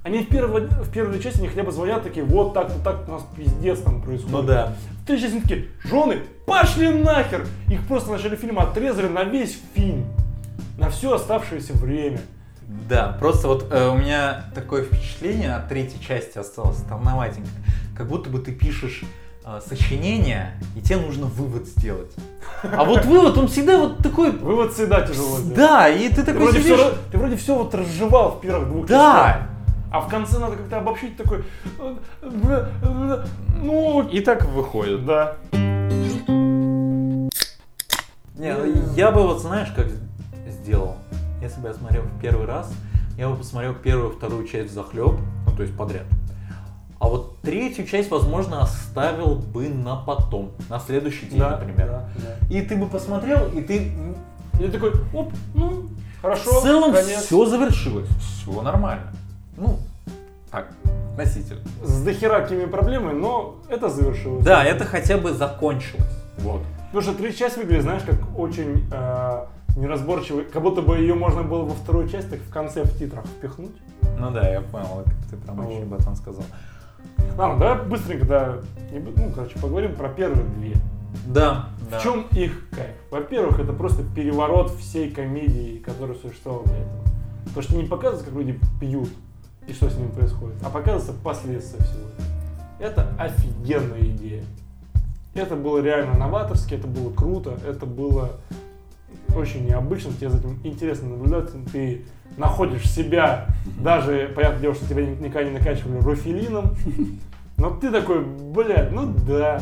Они 0.03 0.19
в 0.19 0.27
первой, 0.27 0.67
в 0.67 0.91
первой 0.91 1.21
части 1.21 1.39
они 1.39 1.47
хотя 1.47 1.63
бы 1.63 1.71
звонят 1.71 2.03
такие, 2.03 2.25
вот 2.25 2.53
так-то, 2.53 2.77
так 2.83 3.07
у 3.07 3.11
нас 3.11 3.25
пиздец 3.37 3.79
там 3.79 4.01
происходит. 4.01 4.35
Ну 4.35 4.43
да. 4.43 4.75
В 5.01 5.07
третьей 5.07 5.23
части 5.23 5.35
они 5.37 5.43
такие, 5.43 5.67
жены, 5.85 6.23
пошли 6.45 6.89
нахер! 6.89 7.47
Их 7.69 7.87
просто 7.87 8.09
в 8.09 8.11
начале 8.11 8.35
фильма 8.35 8.63
отрезали 8.63 9.07
на 9.07 9.23
весь 9.23 9.57
фильм. 9.73 10.03
На 10.77 10.89
все 10.89 11.13
оставшееся 11.13 11.71
время. 11.71 12.19
Да, 12.89 13.15
просто 13.17 13.47
вот 13.47 13.71
э, 13.71 13.87
у 13.87 13.95
меня 13.95 14.51
такое 14.53 14.83
впечатление 14.83 15.55
от 15.55 15.69
третьей 15.69 16.01
части 16.01 16.37
осталось 16.37 16.79
странноватенько. 16.79 17.47
Как 17.95 18.09
будто 18.09 18.29
бы 18.29 18.39
ты 18.39 18.51
пишешь 18.51 19.05
сочинение, 19.67 20.51
и 20.75 20.81
тебе 20.81 20.97
нужно 20.97 21.25
вывод 21.25 21.67
сделать. 21.67 22.11
А 22.63 22.83
вот 22.83 23.05
вывод, 23.05 23.37
он 23.37 23.47
всегда 23.47 23.77
вот 23.77 23.97
такой... 23.99 24.31
Вывод 24.31 24.73
всегда 24.73 25.01
тяжело 25.01 25.37
сделать. 25.37 25.55
Да, 25.55 25.89
и 25.89 26.09
ты 26.09 26.15
Ты 26.15 26.23
такой 26.23 26.43
вроде, 26.43 26.59
сидишь... 26.59 26.77
все, 26.79 26.93
ты 27.11 27.17
вроде 27.17 27.35
все 27.35 27.55
вот 27.55 27.75
разжевал 27.75 28.31
в 28.37 28.41
первых 28.41 28.67
двух. 28.69 28.85
Да! 28.87 29.47
А 29.91 30.01
в 30.01 30.07
конце 30.07 30.39
надо 30.39 30.55
как-то 30.55 30.77
обобщить 30.77 31.17
такой... 31.17 31.43
э, 31.79 31.95
э, 32.21 32.67
э, 32.81 33.25
Ну, 33.61 34.01
И 34.07 34.21
так 34.21 34.45
выходит. 34.45 35.05
да. 35.05 35.35
Не, 38.35 38.55
ну, 38.55 38.93
я 38.95 39.11
бы 39.11 39.21
вот 39.21 39.39
знаешь, 39.41 39.69
как 39.75 39.87
сделал? 40.47 40.97
если 41.43 41.59
бы 41.59 41.67
я 41.67 41.73
смотрел 41.73 42.03
в 42.03 42.21
первый 42.21 42.45
раз, 42.47 42.71
я 43.17 43.29
бы 43.29 43.35
посмотрел 43.35 43.73
первую 43.73 44.11
и 44.11 44.15
вторую 44.15 44.47
часть 44.47 44.73
захлеб, 44.73 45.19
ну 45.45 45.55
то 45.55 45.61
есть 45.63 45.75
подряд. 45.75 46.05
А 47.03 47.07
вот 47.09 47.41
третью 47.41 47.85
часть, 47.85 48.09
возможно, 48.09 48.61
оставил 48.61 49.35
бы 49.35 49.67
на 49.67 49.97
потом, 49.97 50.51
на 50.69 50.79
следующий 50.79 51.25
день, 51.25 51.41
например. 51.41 51.87
да, 51.87 52.09
да. 52.15 52.55
И 52.55 52.61
ты 52.61 52.77
бы 52.77 52.87
посмотрел, 52.87 53.49
и 53.49 53.61
ты 53.61 53.91
Я 54.57 54.69
такой, 54.71 54.93
оп, 55.13 55.33
ну, 55.53 55.89
хорошо, 56.21 56.61
в 56.61 56.63
целом 56.63 56.93
конец. 56.93 57.23
все 57.23 57.45
завершилось, 57.45 58.07
все 58.21 58.61
нормально. 58.61 59.11
Ну, 59.57 59.79
так, 60.49 60.69
относительно. 61.11 61.59
С 61.83 62.03
дохера 62.03 62.39
какими 62.39 62.67
проблемами, 62.67 63.19
но 63.19 63.57
это 63.67 63.89
завершилось. 63.89 64.45
Да, 64.45 64.63
это 64.63 64.85
хотя 64.85 65.17
бы 65.17 65.33
закончилось. 65.33 66.07
Вот. 66.37 66.61
Потому 66.85 67.01
что 67.01 67.15
третья 67.15 67.39
часть 67.39 67.57
выглядит, 67.57 67.83
знаешь, 67.83 68.03
как 68.03 68.39
очень 68.39 68.87
э, 68.89 69.45
неразборчивый, 69.75 70.45
как 70.45 70.61
будто 70.61 70.81
бы 70.81 70.95
ее 70.99 71.15
можно 71.15 71.43
было 71.43 71.63
во 71.63 71.73
вторую 71.73 72.07
часть 72.07 72.29
так 72.29 72.39
в 72.39 72.49
конце 72.49 72.83
в 72.83 72.97
титрах 72.97 73.25
впихнуть. 73.25 73.75
Ну 74.17 74.31
да, 74.31 74.47
я 74.47 74.61
понял, 74.61 75.03
как 75.03 75.15
ты 75.29 75.35
прям 75.35 75.67
очень 75.67 75.83
об 75.83 75.95
этом 75.95 76.15
сказал. 76.15 76.45
Ладно, 77.37 77.59
давай 77.59 77.85
быстренько, 77.85 78.25
да, 78.25 78.57
не 78.91 78.99
ну, 78.99 79.31
короче, 79.33 79.59
поговорим 79.59 79.95
про 79.95 80.09
первые 80.09 80.45
две. 80.45 80.75
Да, 81.25 81.69
да. 81.89 81.99
В 81.99 82.03
чем 82.03 82.27
их 82.31 82.69
кайф? 82.69 82.95
Во-первых, 83.11 83.59
это 83.59 83.73
просто 83.73 84.03
переворот 84.15 84.71
всей 84.71 85.11
комедии, 85.11 85.79
которая 85.79 86.15
существовала 86.17 86.65
до 86.65 86.73
этого. 86.73 87.03
То, 87.55 87.61
что 87.61 87.75
не 87.75 87.83
показывается, 87.85 88.25
как 88.25 88.35
люди 88.35 88.59
пьют 88.79 89.09
и 89.67 89.73
что 89.73 89.89
с 89.89 89.97
ними 89.97 90.09
происходит, 90.09 90.55
а 90.63 90.69
показывается 90.69 91.13
последствия 91.23 91.83
всего 91.83 92.07
этого. 92.09 92.33
Это 92.79 93.07
офигенная 93.17 94.01
идея. 94.01 94.43
Это 95.33 95.55
было 95.55 95.79
реально 95.79 96.17
новаторски, 96.17 96.75
это 96.75 96.87
было 96.87 97.11
круто, 97.11 97.57
это 97.65 97.85
было 97.85 98.31
очень 99.35 99.65
необычно, 99.65 100.11
тебе 100.13 100.29
за 100.29 100.39
этим 100.39 100.59
интересно 100.63 101.09
наблюдать, 101.09 101.49
ты 101.71 102.05
находишь 102.37 102.89
себя, 102.89 103.47
даже, 103.79 104.31
понятное 104.35 104.61
дело, 104.61 104.75
что 104.75 104.87
тебя 104.87 105.05
никогда 105.05 105.43
не 105.43 105.57
накачивали 105.57 106.01
рофилином, 106.01 106.75
но 107.57 107.69
ты 107.71 107.91
такой, 107.91 108.23
блядь, 108.23 108.91
ну 108.91 109.13
да, 109.27 109.61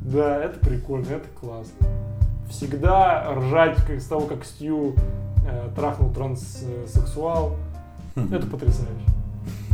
да, 0.00 0.44
это 0.44 0.58
прикольно, 0.58 1.06
это 1.06 1.28
классно. 1.40 1.86
Всегда 2.48 3.34
ржать 3.34 3.76
как, 3.86 4.00
с 4.00 4.06
того, 4.06 4.26
как 4.26 4.44
Стью 4.44 4.94
э, 5.48 5.70
трахнул 5.74 6.12
транссексуал, 6.12 7.56
это 8.14 8.46
потрясающе. 8.46 9.06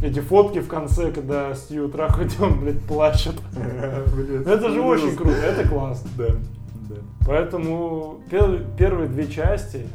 Эти 0.02 0.20
фотки 0.20 0.60
в 0.60 0.68
конце, 0.68 1.10
когда 1.10 1.54
Стью 1.54 1.88
трахает, 1.88 2.32
он, 2.40 2.60
блядь, 2.60 2.80
плачет. 2.82 3.34
Это 4.46 4.70
же 4.70 4.80
очень 4.80 5.16
круто, 5.16 5.36
это 5.36 5.68
классно. 5.68 6.08
Да, 6.16 6.28
да. 6.88 6.96
Поэтому 7.26 8.20
пер- 8.30 8.64
первые 8.76 9.08
две 9.08 9.28
части, 9.28 9.86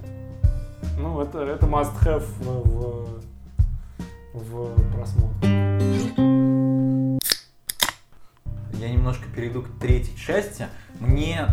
ну, 0.97 1.19
это, 1.21 1.39
это 1.43 1.65
must 1.65 1.93
have 2.05 2.25
в, 2.43 3.21
в 4.33 4.93
просмотре. 4.93 5.49
Я 8.73 8.89
немножко 8.89 9.23
перейду 9.35 9.61
к 9.61 9.67
третьей 9.79 10.17
части. 10.17 10.67
Мне 10.99 11.47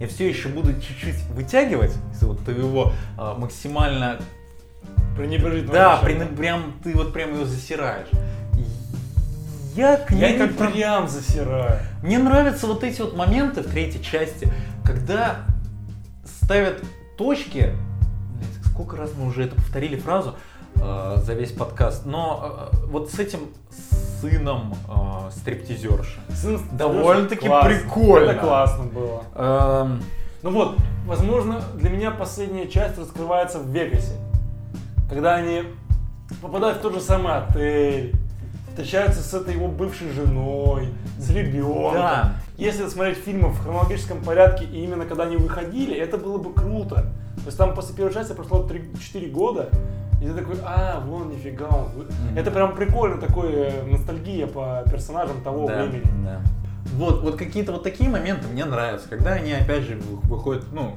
я 0.00 0.06
все 0.08 0.28
еще 0.28 0.48
буду 0.48 0.72
чуть-чуть 0.80 1.22
вытягивать 1.34 1.92
из 2.12 2.22
вот 2.22 2.40
твоего 2.40 2.92
а, 3.18 3.36
максимально 3.36 4.18
Пренебрежительно. 5.16 5.72
Да, 5.72 5.96
при- 5.98 6.14
прям 6.14 6.72
ты 6.82 6.94
вот 6.94 7.12
прям 7.12 7.34
ее 7.34 7.44
засираешь. 7.44 8.08
Я 9.80 9.96
к 9.96 10.10
ней 10.10 10.36
Я 10.36 10.46
как 10.46 10.56
про- 10.58 10.68
прям 10.68 11.08
засираю. 11.08 11.78
Мне 12.02 12.18
нравятся 12.18 12.66
вот 12.66 12.84
эти 12.84 13.00
вот 13.00 13.16
моменты 13.16 13.62
в 13.62 13.70
третьей 13.70 14.02
части, 14.02 14.52
когда 14.84 15.36
ставят 16.42 16.82
точки. 17.16 17.74
Сколько 18.66 18.98
раз 18.98 19.12
мы 19.18 19.26
уже 19.28 19.44
это 19.44 19.54
повторили 19.56 19.96
фразу 19.96 20.34
э, 20.76 21.14
за 21.24 21.32
весь 21.32 21.52
подкаст, 21.52 22.04
но 22.04 22.68
э, 22.72 22.76
вот 22.88 23.10
с 23.10 23.18
этим 23.18 23.40
сыном 24.20 24.74
э, 24.86 25.30
стриптизерши. 25.34 26.20
Сын 26.28 26.60
Довольно-таки 26.72 27.48
классно. 27.48 27.70
прикольно. 27.70 28.30
Это 28.32 28.40
классно 28.40 28.84
было. 28.84 29.24
Эм, 29.34 30.02
Ну 30.42 30.50
вот, 30.50 30.76
возможно, 31.06 31.62
для 31.76 31.88
меня 31.88 32.10
последняя 32.10 32.68
часть 32.68 32.98
раскрывается 32.98 33.58
в 33.58 33.68
Вегасе. 33.70 34.12
Когда 35.08 35.36
они 35.36 35.62
попадают 36.42 36.78
в 36.78 36.80
тот 36.82 36.92
же 36.94 37.00
самый 37.00 37.34
отель, 37.34 38.14
встречаются 38.70 39.22
с 39.22 39.34
этой 39.34 39.54
его 39.54 39.68
бывшей 39.68 40.10
женой, 40.10 40.88
с 41.18 41.28
ребенком. 41.30 41.94
Да. 41.94 42.32
Если 42.56 42.88
смотреть 42.88 43.18
фильмы 43.18 43.48
в 43.48 43.58
хронологическом 43.60 44.22
порядке, 44.22 44.64
и 44.64 44.84
именно 44.84 45.04
когда 45.04 45.24
они 45.24 45.36
выходили, 45.36 45.96
это 45.96 46.16
было 46.18 46.38
бы 46.38 46.52
круто. 46.52 46.94
То 47.36 47.46
есть 47.46 47.58
там 47.58 47.74
после 47.74 47.94
первой 47.94 48.12
части 48.12 48.32
прошло 48.32 48.66
3-4 48.66 49.30
года, 49.30 49.68
и 50.22 50.26
ты 50.26 50.34
такой, 50.34 50.56
а, 50.64 51.00
вон, 51.00 51.30
нифига. 51.30 51.68
он 51.68 51.88
вы-». 51.96 52.06
Это 52.36 52.50
прям 52.50 52.74
прикольно, 52.74 53.18
такой 53.18 53.50
э, 53.52 53.82
ностальгия 53.84 54.46
по 54.46 54.84
персонажам 54.90 55.40
того 55.42 55.66
да, 55.66 55.84
времени. 55.84 56.04
да. 56.24 56.40
Вот, 56.94 57.22
вот 57.22 57.36
какие-то 57.36 57.72
вот 57.72 57.82
такие 57.82 58.10
моменты 58.10 58.46
мне 58.48 58.64
нравятся, 58.64 59.08
когда 59.08 59.32
они 59.32 59.52
опять 59.52 59.84
же 59.84 59.96
вы- 59.96 60.28
выходят, 60.28 60.66
ну, 60.72 60.96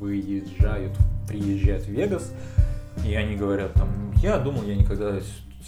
выезжают, 0.00 0.92
приезжают 1.26 1.84
в 1.84 1.88
Вегас, 1.88 2.32
и 3.04 3.14
они 3.14 3.36
говорят 3.36 3.72
там, 3.72 3.88
я 4.16 4.38
думал, 4.38 4.62
я 4.64 4.76
никогда 4.76 5.12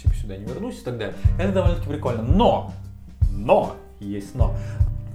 типа, 0.01 0.13
сюда 0.15 0.37
не 0.37 0.45
вернусь 0.45 0.79
и 0.79 0.83
так 0.83 0.97
далее. 0.97 1.15
Это 1.39 1.51
довольно-таки 1.51 1.89
прикольно. 1.89 2.21
Но, 2.21 2.73
но, 3.31 3.75
есть 3.99 4.35
но. 4.35 4.55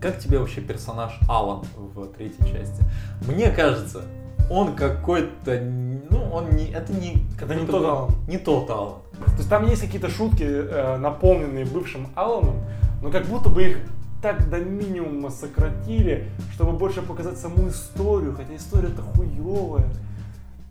Как 0.00 0.18
тебе 0.18 0.38
вообще 0.38 0.60
персонаж 0.60 1.18
Алан 1.28 1.64
в 1.76 2.06
третьей 2.08 2.44
части? 2.52 2.82
Мне 3.26 3.50
кажется, 3.50 4.02
он 4.50 4.74
какой-то, 4.74 5.60
ну, 5.60 6.30
он 6.32 6.50
не, 6.50 6.70
это 6.70 6.92
не, 6.92 7.24
Это 7.40 7.54
не 7.54 7.66
тот 7.66 7.84
Алан. 7.84 8.10
Не 8.26 8.38
тот 8.38 8.68
Алан. 8.70 8.94
То 9.26 9.36
есть 9.36 9.48
там 9.48 9.66
есть 9.68 9.82
какие-то 9.82 10.10
шутки, 10.10 10.42
э, 10.42 10.96
наполненные 10.96 11.64
бывшим 11.64 12.08
Аланом, 12.16 12.56
но 13.00 13.10
как 13.10 13.26
будто 13.26 13.48
бы 13.48 13.62
их 13.62 13.78
так 14.20 14.48
до 14.50 14.58
минимума 14.58 15.30
сократили, 15.30 16.28
чтобы 16.52 16.72
больше 16.72 17.02
показать 17.02 17.38
саму 17.38 17.68
историю, 17.68 18.34
хотя 18.34 18.54
история-то 18.56 19.02
хуевая. 19.02 19.86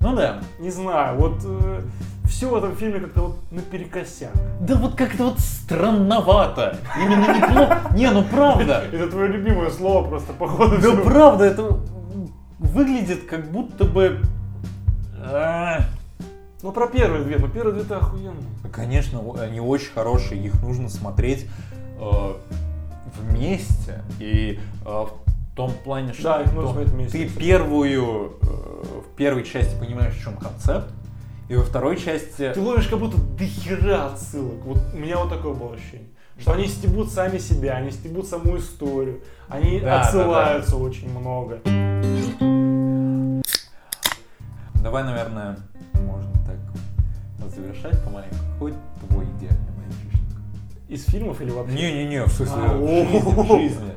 Ну 0.01 0.15
да. 0.15 0.39
Не 0.59 0.69
знаю, 0.71 1.17
вот 1.17 1.45
все 2.27 2.49
в 2.49 2.55
этом 2.55 2.75
фильме 2.75 2.99
как-то 2.99 3.21
вот 3.21 3.37
наперекосяк. 3.51 4.31
Да 4.61 4.75
вот 4.75 4.95
как-то 4.95 5.25
вот 5.25 5.39
странновато. 5.39 6.77
Именно 6.97 7.37
неплохо. 7.37 7.81
Не, 7.93 8.09
ну 8.09 8.23
правда. 8.23 8.83
Это 8.91 9.09
твое 9.09 9.27
любимое 9.27 9.69
слово 9.69 10.07
просто, 10.07 10.33
походу. 10.33 10.79
Да 10.81 10.95
правда, 10.95 11.43
это 11.45 11.77
выглядит 12.57 13.25
как 13.25 13.51
будто 13.51 13.85
бы... 13.85 14.21
а, 15.23 15.81
Ну 16.63 16.71
про 16.71 16.87
первые 16.87 17.23
две, 17.23 17.37
ну 17.37 17.47
первые 17.47 17.73
две-то 17.73 17.97
охуенные. 17.97 18.45
Конечно, 18.71 19.21
они 19.39 19.59
очень 19.59 19.91
хорошие, 19.91 20.41
их 20.43 20.61
нужно 20.61 20.89
смотреть 20.89 21.47
э, 21.99 22.33
вместе. 23.19 24.01
И 24.19 24.59
э, 24.85 24.89
в 24.89 25.55
том 25.55 25.71
плане, 25.83 26.13
что 26.13 26.23
Да, 26.23 26.41
их 26.41 26.53
нужно 26.53 26.71
смотреть 26.71 26.93
вместе, 26.93 27.17
ты 27.27 27.29
первую, 27.29 28.33
э, 28.41 28.45
первой 29.21 29.43
части 29.43 29.77
понимаешь, 29.79 30.15
в 30.15 30.23
чем 30.23 30.35
концепт, 30.35 30.91
и 31.47 31.55
во 31.55 31.61
второй 31.61 31.95
части... 31.95 32.51
Ты 32.55 32.59
ловишь 32.59 32.87
как 32.87 32.97
будто 32.97 33.17
дохера 33.37 34.07
отсылок. 34.07 34.65
Вот 34.65 34.79
у 34.95 34.97
меня 34.97 35.19
вот 35.19 35.29
такое 35.29 35.53
было 35.53 35.75
ощущение. 35.75 36.07
Что 36.39 36.53
они 36.53 36.65
стебут 36.65 37.11
сами 37.11 37.37
себя, 37.37 37.73
они 37.73 37.91
стебут 37.91 38.25
саму 38.25 38.57
историю, 38.57 39.21
они 39.47 39.79
Да, 39.79 39.85
да, 39.85 40.01
отсылаются 40.01 40.75
очень 40.75 41.07
много. 41.11 41.59
Давай, 44.81 45.03
наверное, 45.03 45.55
можно 45.93 46.31
так 46.47 47.51
завершать 47.51 48.03
помаленьку. 48.03 48.37
Какой 48.53 48.73
твой 49.07 49.25
идеальный 49.37 49.71
мальчишник? 49.77 50.35
Из 50.89 51.05
фильмов 51.05 51.39
или 51.41 51.51
вообще? 51.51 51.75
Не-не-не, 51.75 52.23
в 52.23 52.29
смысле, 52.29 52.55
А, 52.57 52.73
в 52.73 53.59
жизни. 53.59 53.91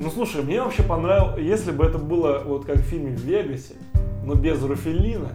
Ну 0.00 0.10
слушай, 0.10 0.42
мне 0.42 0.62
вообще 0.62 0.84
понравилось, 0.84 1.40
если 1.40 1.72
бы 1.72 1.84
это 1.84 1.98
было 1.98 2.42
вот 2.44 2.64
как 2.64 2.76
в 2.76 2.82
фильме 2.82 3.16
в 3.16 3.20
Вегасе, 3.20 3.74
но 4.28 4.34
без 4.34 4.62
Руфелина 4.62 5.30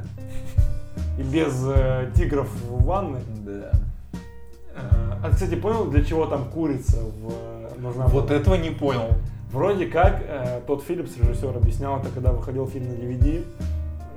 и 1.17 1.23
без 1.23 1.63
э, 1.65 2.11
тигров 2.15 2.47
в 2.69 2.83
ванной. 2.83 3.21
Да. 3.43 3.71
Э, 4.75 5.13
а, 5.23 5.29
кстати, 5.31 5.55
понял, 5.55 5.85
для 5.85 6.05
чего 6.05 6.27
там 6.27 6.45
курица 6.45 6.97
в, 6.97 7.31
э, 7.31 7.79
нужна? 7.79 8.05
Вот 8.05 8.27
была? 8.27 8.35
этого 8.35 8.53
не 8.53 8.69
понял. 8.69 9.09
Вроде 9.51 9.87
как 9.87 10.21
э, 10.21 10.61
тот 10.67 10.83
Филлипс, 10.83 11.17
режиссер, 11.17 11.57
объяснял 11.57 11.99
это, 11.99 12.09
когда 12.09 12.31
выходил 12.31 12.67
фильм 12.67 12.89
на 12.89 12.93
DVD. 12.93 13.43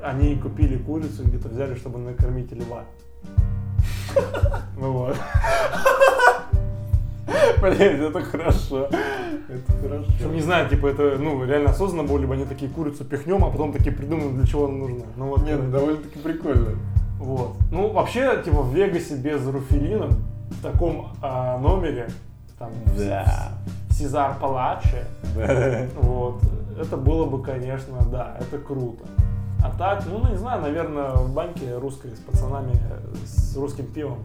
Они 0.02 0.36
купили 0.36 0.76
курицу, 0.76 1.22
и 1.22 1.26
где-то 1.26 1.48
взяли, 1.48 1.74
чтобы 1.74 1.98
накормить 1.98 2.52
льва. 2.52 2.84
Ну 4.78 4.92
вот. 5.08 5.16
Блять, 7.66 8.00
это 8.00 8.20
хорошо. 8.22 8.88
Это 9.48 9.72
хорошо. 9.82 10.10
Причем 10.18 10.34
не 10.34 10.40
знаю, 10.40 10.68
типа 10.68 10.88
это, 10.88 11.16
ну, 11.18 11.44
реально 11.44 11.70
осознанно 11.70 12.08
было, 12.08 12.18
либо 12.18 12.34
они 12.34 12.44
такие 12.44 12.70
курицу 12.70 13.04
пихнем, 13.04 13.44
а 13.44 13.50
потом 13.50 13.72
такие 13.72 13.94
придумают, 13.94 14.36
для 14.36 14.46
чего 14.46 14.66
она 14.66 14.74
нужна. 14.74 15.04
Ну 15.16 15.26
вот. 15.26 15.42
Не, 15.42 15.56
ну 15.56 15.70
довольно-таки 15.70 16.18
прикольно. 16.18 16.70
Вот. 17.18 17.56
Ну, 17.72 17.90
вообще, 17.92 18.42
типа, 18.44 18.62
в 18.62 18.74
Вегасе 18.74 19.16
без 19.16 19.46
Руфелина, 19.46 20.08
в 20.50 20.62
таком 20.62 21.12
а, 21.22 21.58
номере, 21.58 22.08
там, 22.58 22.70
Да. 22.96 23.52
Сезар 23.90 24.36
Палаче, 24.38 25.04
вот, 25.96 26.42
это 26.78 26.98
было 26.98 27.24
бы, 27.24 27.42
конечно, 27.42 27.96
да, 28.10 28.36
это 28.38 28.58
круто. 28.58 29.04
А 29.64 29.70
так, 29.70 30.04
ну, 30.06 30.28
не 30.28 30.36
знаю, 30.36 30.60
наверное, 30.60 31.12
в 31.12 31.32
банке 31.32 31.78
русской 31.78 32.10
с 32.10 32.18
пацанами, 32.18 32.78
с 33.24 33.56
русским 33.56 33.86
пивом. 33.86 34.18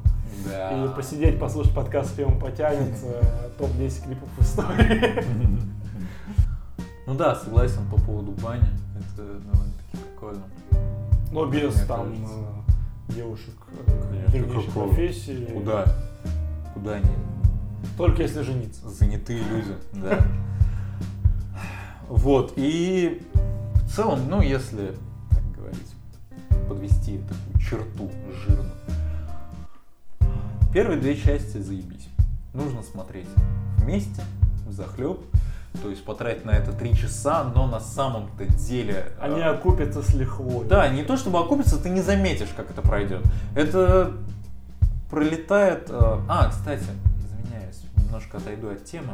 Да. 0.45 0.85
И 0.85 0.95
посидеть, 0.95 1.39
послушать 1.39 1.73
подкаст 1.73 2.11
с 2.11 2.13
пивом 2.13 2.39
потянется, 2.39 3.21
топ-10 3.57 4.03
клипов 4.05 4.29
в 4.37 4.41
истории. 4.41 5.23
Ну 7.07 7.17
да, 7.17 7.35
согласен 7.35 7.81
по 7.89 7.99
поводу 7.99 8.31
бани. 8.31 8.69
Это 8.95 9.23
довольно-таки 9.39 9.97
прикольно. 9.97 10.43
Но 11.31 11.45
без 11.47 11.73
там 11.85 12.13
э, 12.13 13.13
девушек 13.13 13.55
э, 14.31 14.41
какого? 14.41 14.87
профессии. 14.87 15.45
Куда? 15.51 15.85
Куда 16.73 16.93
они? 16.93 17.09
Только 17.97 18.21
если 18.21 18.43
жениться. 18.43 18.87
Занятые 18.89 19.39
люди, 19.39 19.75
да. 19.93 20.25
Вот, 22.07 22.53
и 22.55 23.21
в 23.85 23.89
целом, 23.93 24.29
ну, 24.29 24.41
если, 24.41 24.93
так 25.29 25.51
говорить, 25.55 25.95
подвести 26.67 27.19
такую 27.19 27.59
черту 27.59 28.11
жирную. 28.45 28.71
Первые 30.73 30.99
две 30.99 31.15
части 31.17 31.57
заебись. 31.57 32.07
Нужно 32.53 32.81
смотреть 32.83 33.27
вместе, 33.77 34.21
захлеб. 34.69 35.19
То 35.81 35.89
есть 35.89 36.03
потратить 36.03 36.43
на 36.45 36.51
это 36.51 36.73
три 36.73 36.93
часа, 36.95 37.45
но 37.55 37.65
на 37.65 37.79
самом-то 37.79 38.45
деле... 38.45 39.05
Они 39.21 39.39
э, 39.39 39.43
окупятся 39.43 40.01
с 40.01 40.13
лихвой. 40.13 40.65
Да, 40.67 40.89
не 40.89 41.03
то 41.03 41.15
чтобы 41.15 41.39
окупится, 41.39 41.77
ты 41.81 41.89
не 41.89 42.01
заметишь, 42.01 42.49
как 42.55 42.69
это 42.71 42.81
пройдет. 42.81 43.21
Это 43.55 44.11
пролетает... 45.09 45.87
э, 45.89 45.93
А, 46.27 46.49
кстати, 46.49 46.83
извиняюсь, 47.23 47.81
немножко 47.95 48.37
отойду 48.37 48.69
от 48.69 48.83
темы. 48.83 49.13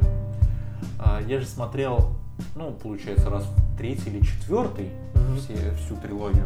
А, 1.00 1.22
Я 1.28 1.40
же 1.40 1.46
смотрел, 1.46 2.10
ну, 2.56 2.72
получается, 2.72 3.30
раз 3.30 3.44
в 3.44 3.78
третий 3.78 4.10
или 4.10 4.24
четвертый 4.26 4.90
Мгм. 5.14 5.38
все, 5.38 5.56
всю 5.86 5.96
трилогию. 5.98 6.46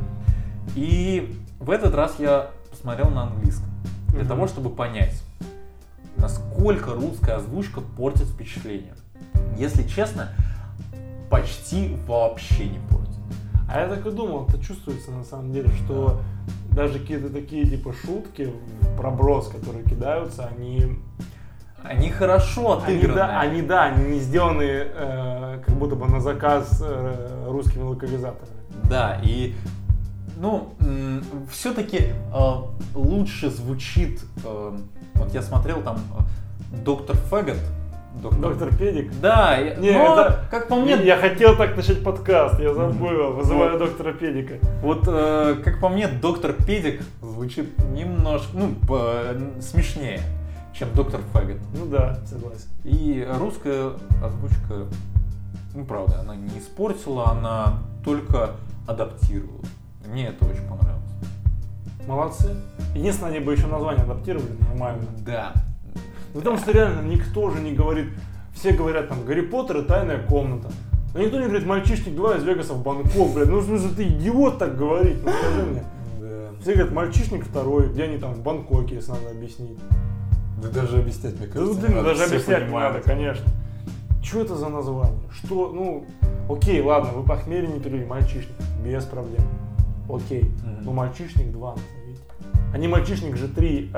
И 0.76 1.38
в 1.60 1.70
этот 1.70 1.96
раз 1.96 2.16
я 2.20 2.52
посмотрел 2.70 3.10
на 3.12 3.24
английском. 3.24 3.70
Для 4.12 4.20
Мгм. 4.22 4.28
того, 4.28 4.48
чтобы 4.48 4.70
понять, 4.70 5.22
насколько 6.18 6.94
русская 6.94 7.38
озвучка 7.38 7.82
портит 7.82 8.28
впечатление. 8.28 8.94
Если 9.58 9.84
честно, 9.84 10.30
почти 11.30 11.96
вообще 12.08 12.66
не 12.70 12.80
портит. 12.90 13.16
А 13.74 13.80
я 13.80 13.88
так 13.88 14.06
и 14.06 14.12
думал, 14.12 14.48
это 14.48 14.60
чувствуется 14.62 15.12
на 15.12 15.24
самом 15.24 15.54
деле, 15.54 15.70
что 15.86 16.22
даже 16.72 17.00
какие-то 17.00 17.30
такие 17.30 17.66
типа 17.66 17.94
шутки, 17.94 18.54
проброс, 18.98 19.48
которые 19.48 19.84
кидаются, 19.86 20.50
они, 20.56 21.00
Они 21.84 22.10
хорошо 22.10 22.82
они, 22.84 22.98
отыграны. 22.98 23.16
да, 23.16 23.40
они, 23.40 23.62
да, 23.62 23.84
они 23.86 24.04
не 24.16 24.20
сделаны 24.20 24.64
э, 24.64 25.64
как 25.66 25.76
будто 25.76 25.96
бы 25.96 26.06
на 26.08 26.20
заказ 26.20 26.82
э, 26.86 27.46
русскими 27.48 27.84
локализаторами. 27.84 28.58
Да, 28.90 29.20
и 29.24 29.56
ну, 30.38 30.74
все-таки 31.52 32.14
лучше 32.96 33.50
звучит. 33.50 34.22
э, 34.46 34.78
вот 35.16 35.34
я 35.34 35.42
смотрел 35.42 35.82
там 35.82 35.98
э, 35.98 36.78
Доктор 36.84 37.16
Фэггот. 37.16 37.58
Доктор 38.22 38.76
Педик. 38.76 39.10
Да, 39.22 39.58
и- 39.60 39.80
Не, 39.80 39.92
но, 39.94 40.14
это- 40.22 40.46
как 40.52 40.68
по 40.68 40.76
мне, 40.76 40.96
Я 41.04 41.16
хотел 41.18 41.56
так 41.56 41.78
начать 41.78 42.04
подкаст, 42.04 42.60
я 42.60 42.74
забыл, 42.74 43.32
вызываю 43.34 43.78
Вот. 43.78 43.88
доктора 43.88 44.12
Педика. 44.14 44.56
вот 44.82 45.04
э, 45.08 45.56
как 45.64 45.80
по 45.80 45.88
мне, 45.88 46.08
Доктор 46.10 46.52
Педик 46.54 47.02
звучит 47.22 47.70
немножко, 47.94 48.50
ну, 48.54 48.76
по- 48.88 49.62
смешнее, 49.62 50.20
чем 50.74 50.90
Доктор 50.94 51.22
Фэггот. 51.34 51.58
Ну 51.74 51.86
да, 51.86 52.20
согласен. 52.26 52.68
И 52.84 53.26
русская 53.40 53.92
озвучка, 54.22 54.88
ну, 55.74 55.86
правда, 55.86 56.20
она 56.20 56.36
не 56.36 56.60
испортила, 56.60 57.30
она 57.32 57.76
только 58.04 58.52
адаптировала. 58.88 59.62
Мне 60.12 60.28
это 60.28 60.44
очень 60.44 60.68
понравилось. 60.68 61.02
Молодцы. 62.06 62.56
Единственное, 62.94 63.32
они 63.32 63.40
бы 63.40 63.54
еще 63.54 63.68
название 63.68 64.04
адаптировали 64.04 64.52
нормально. 64.68 65.04
Да. 65.26 65.54
Ну, 66.34 66.40
Потому 66.40 66.58
что 66.58 66.72
реально 66.72 67.08
никто 67.08 67.50
же 67.50 67.62
не 67.62 67.74
говорит, 67.74 68.10
все 68.54 68.74
говорят 68.74 69.08
там 69.08 69.24
Гарри 69.24 69.42
Поттер 69.42 69.78
и 69.78 69.84
тайная 69.84 70.22
комната. 70.22 70.70
Но 71.14 71.22
никто 71.22 71.40
не 71.40 71.46
говорит 71.46 71.66
мальчишник 71.66 72.16
2 72.16 72.38
из 72.38 72.44
Вегаса 72.44 72.74
в 72.74 72.84
Бангкок, 72.84 73.34
блядь. 73.34 73.48
Ну, 73.48 73.60
в 73.60 73.66
смысле, 73.66 73.90
ты 73.96 74.08
идиот 74.08 74.58
так 74.60 74.78
говорить, 74.78 75.24
ну 75.24 75.32
скажи 75.32 75.64
мне. 75.64 75.84
Все 76.62 76.74
говорят, 76.74 76.94
мальчишник 76.94 77.46
второй, 77.46 77.90
где 77.90 78.04
они 78.04 78.18
там 78.18 78.34
в 78.34 78.42
Бангкоке, 78.42 78.96
если 78.96 79.12
надо 79.12 79.32
объяснить. 79.32 79.80
Да 80.62 80.70
даже 80.70 80.98
объяснять, 81.00 81.40
мне 81.40 81.48
Ну, 81.54 81.74
блин, 81.74 82.04
даже 82.04 82.24
объяснять 82.26 82.70
надо, 82.70 83.00
конечно. 83.00 83.46
Что 84.22 84.42
это 84.42 84.56
за 84.56 84.70
название? 84.70 85.24
Что, 85.32 85.72
ну, 85.74 86.06
окей, 86.50 86.82
ладно, 86.82 87.12
вы 87.14 87.24
похмелье 87.24 87.68
не 87.68 87.80
перевели, 87.80 88.06
мальчишник, 88.06 88.56
без 88.84 89.06
проблем. 89.06 89.42
Окей, 90.16 90.44
Мгм. 90.64 90.84
ну 90.84 90.94
мальчишник 90.94 91.52
2 91.52 91.70
назовите. 91.72 92.22
А 92.74 92.78
не 92.78 92.88
мальчишник 92.88 93.36
же 93.38 93.48
3, 93.48 93.92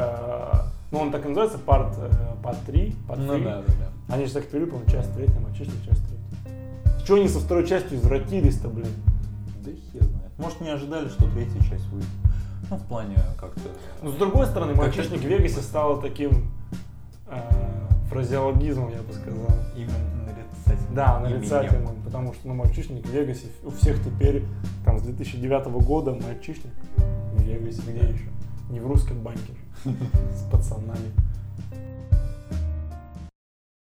ну 0.92 1.00
он 1.00 1.12
так 1.12 1.26
и 1.26 1.28
называется, 1.30 1.58
парт, 1.60 1.96
э, 1.98 2.10
парт 2.44 2.58
3, 2.66 2.96
парт 3.08 3.20
Ну 3.22 3.34
3. 3.36 3.44
да, 3.44 3.62
да, 3.62 3.74
да. 4.08 4.14
Они 4.16 4.26
же 4.26 4.34
так 4.34 4.46
перевели, 4.48 4.70
по-моему, 4.72 4.92
часть 4.92 5.14
третья, 5.14 5.40
мальчишник, 5.40 5.76
часть 5.86 6.02
третья. 6.08 7.06
Чего 7.06 7.18
они 7.18 7.28
со 7.28 7.40
второй 7.40 7.66
частью 7.68 7.98
извратились-то, 7.98 8.68
блин? 8.70 8.88
Да 9.66 9.72
хер 9.72 10.04
знает. 10.04 10.32
Может 10.38 10.62
не 10.62 10.70
ожидали, 10.70 11.08
что 11.10 11.30
третья 11.32 11.60
часть 11.62 11.86
выйдет. 11.88 12.10
Ну, 12.70 12.78
в 12.78 12.84
плане 12.84 13.18
как-то... 13.40 13.62
Но 14.02 14.12
с 14.12 14.16
другой 14.16 14.46
стороны, 14.48 14.74
мальчишник 14.74 15.20
в 15.22 15.26
Вегасе 15.26 15.62
стал 15.62 16.00
таким 16.00 16.50
э, 17.28 17.40
фразеологизмом, 18.10 18.90
я 18.92 19.02
бы 19.02 19.14
сказал. 19.14 19.48
Именно 19.76 19.94
нарицательным. 20.94 20.96
Да, 20.96 21.20
именем. 21.20 21.40
нарицательным, 21.40 22.04
потому 22.04 22.34
что 22.34 22.48
ну, 22.48 22.54
мальчишник 22.54 23.06
в 23.06 23.10
Вегасе 23.10 23.48
у 23.64 23.72
всех 23.72 24.04
теперь, 24.04 24.44
там, 24.86 25.00
с 25.00 25.04
2009 25.04 25.66
года 25.86 26.14
мальчишник 26.14 26.74
в 26.98 27.42
Вегасе, 27.42 27.82
где 27.82 28.00
еще? 28.00 28.28
Не 28.70 28.80
в 28.80 28.88
русском 28.88 29.22
банке 29.22 29.54
с 29.86 30.50
пацанами. 30.52 31.12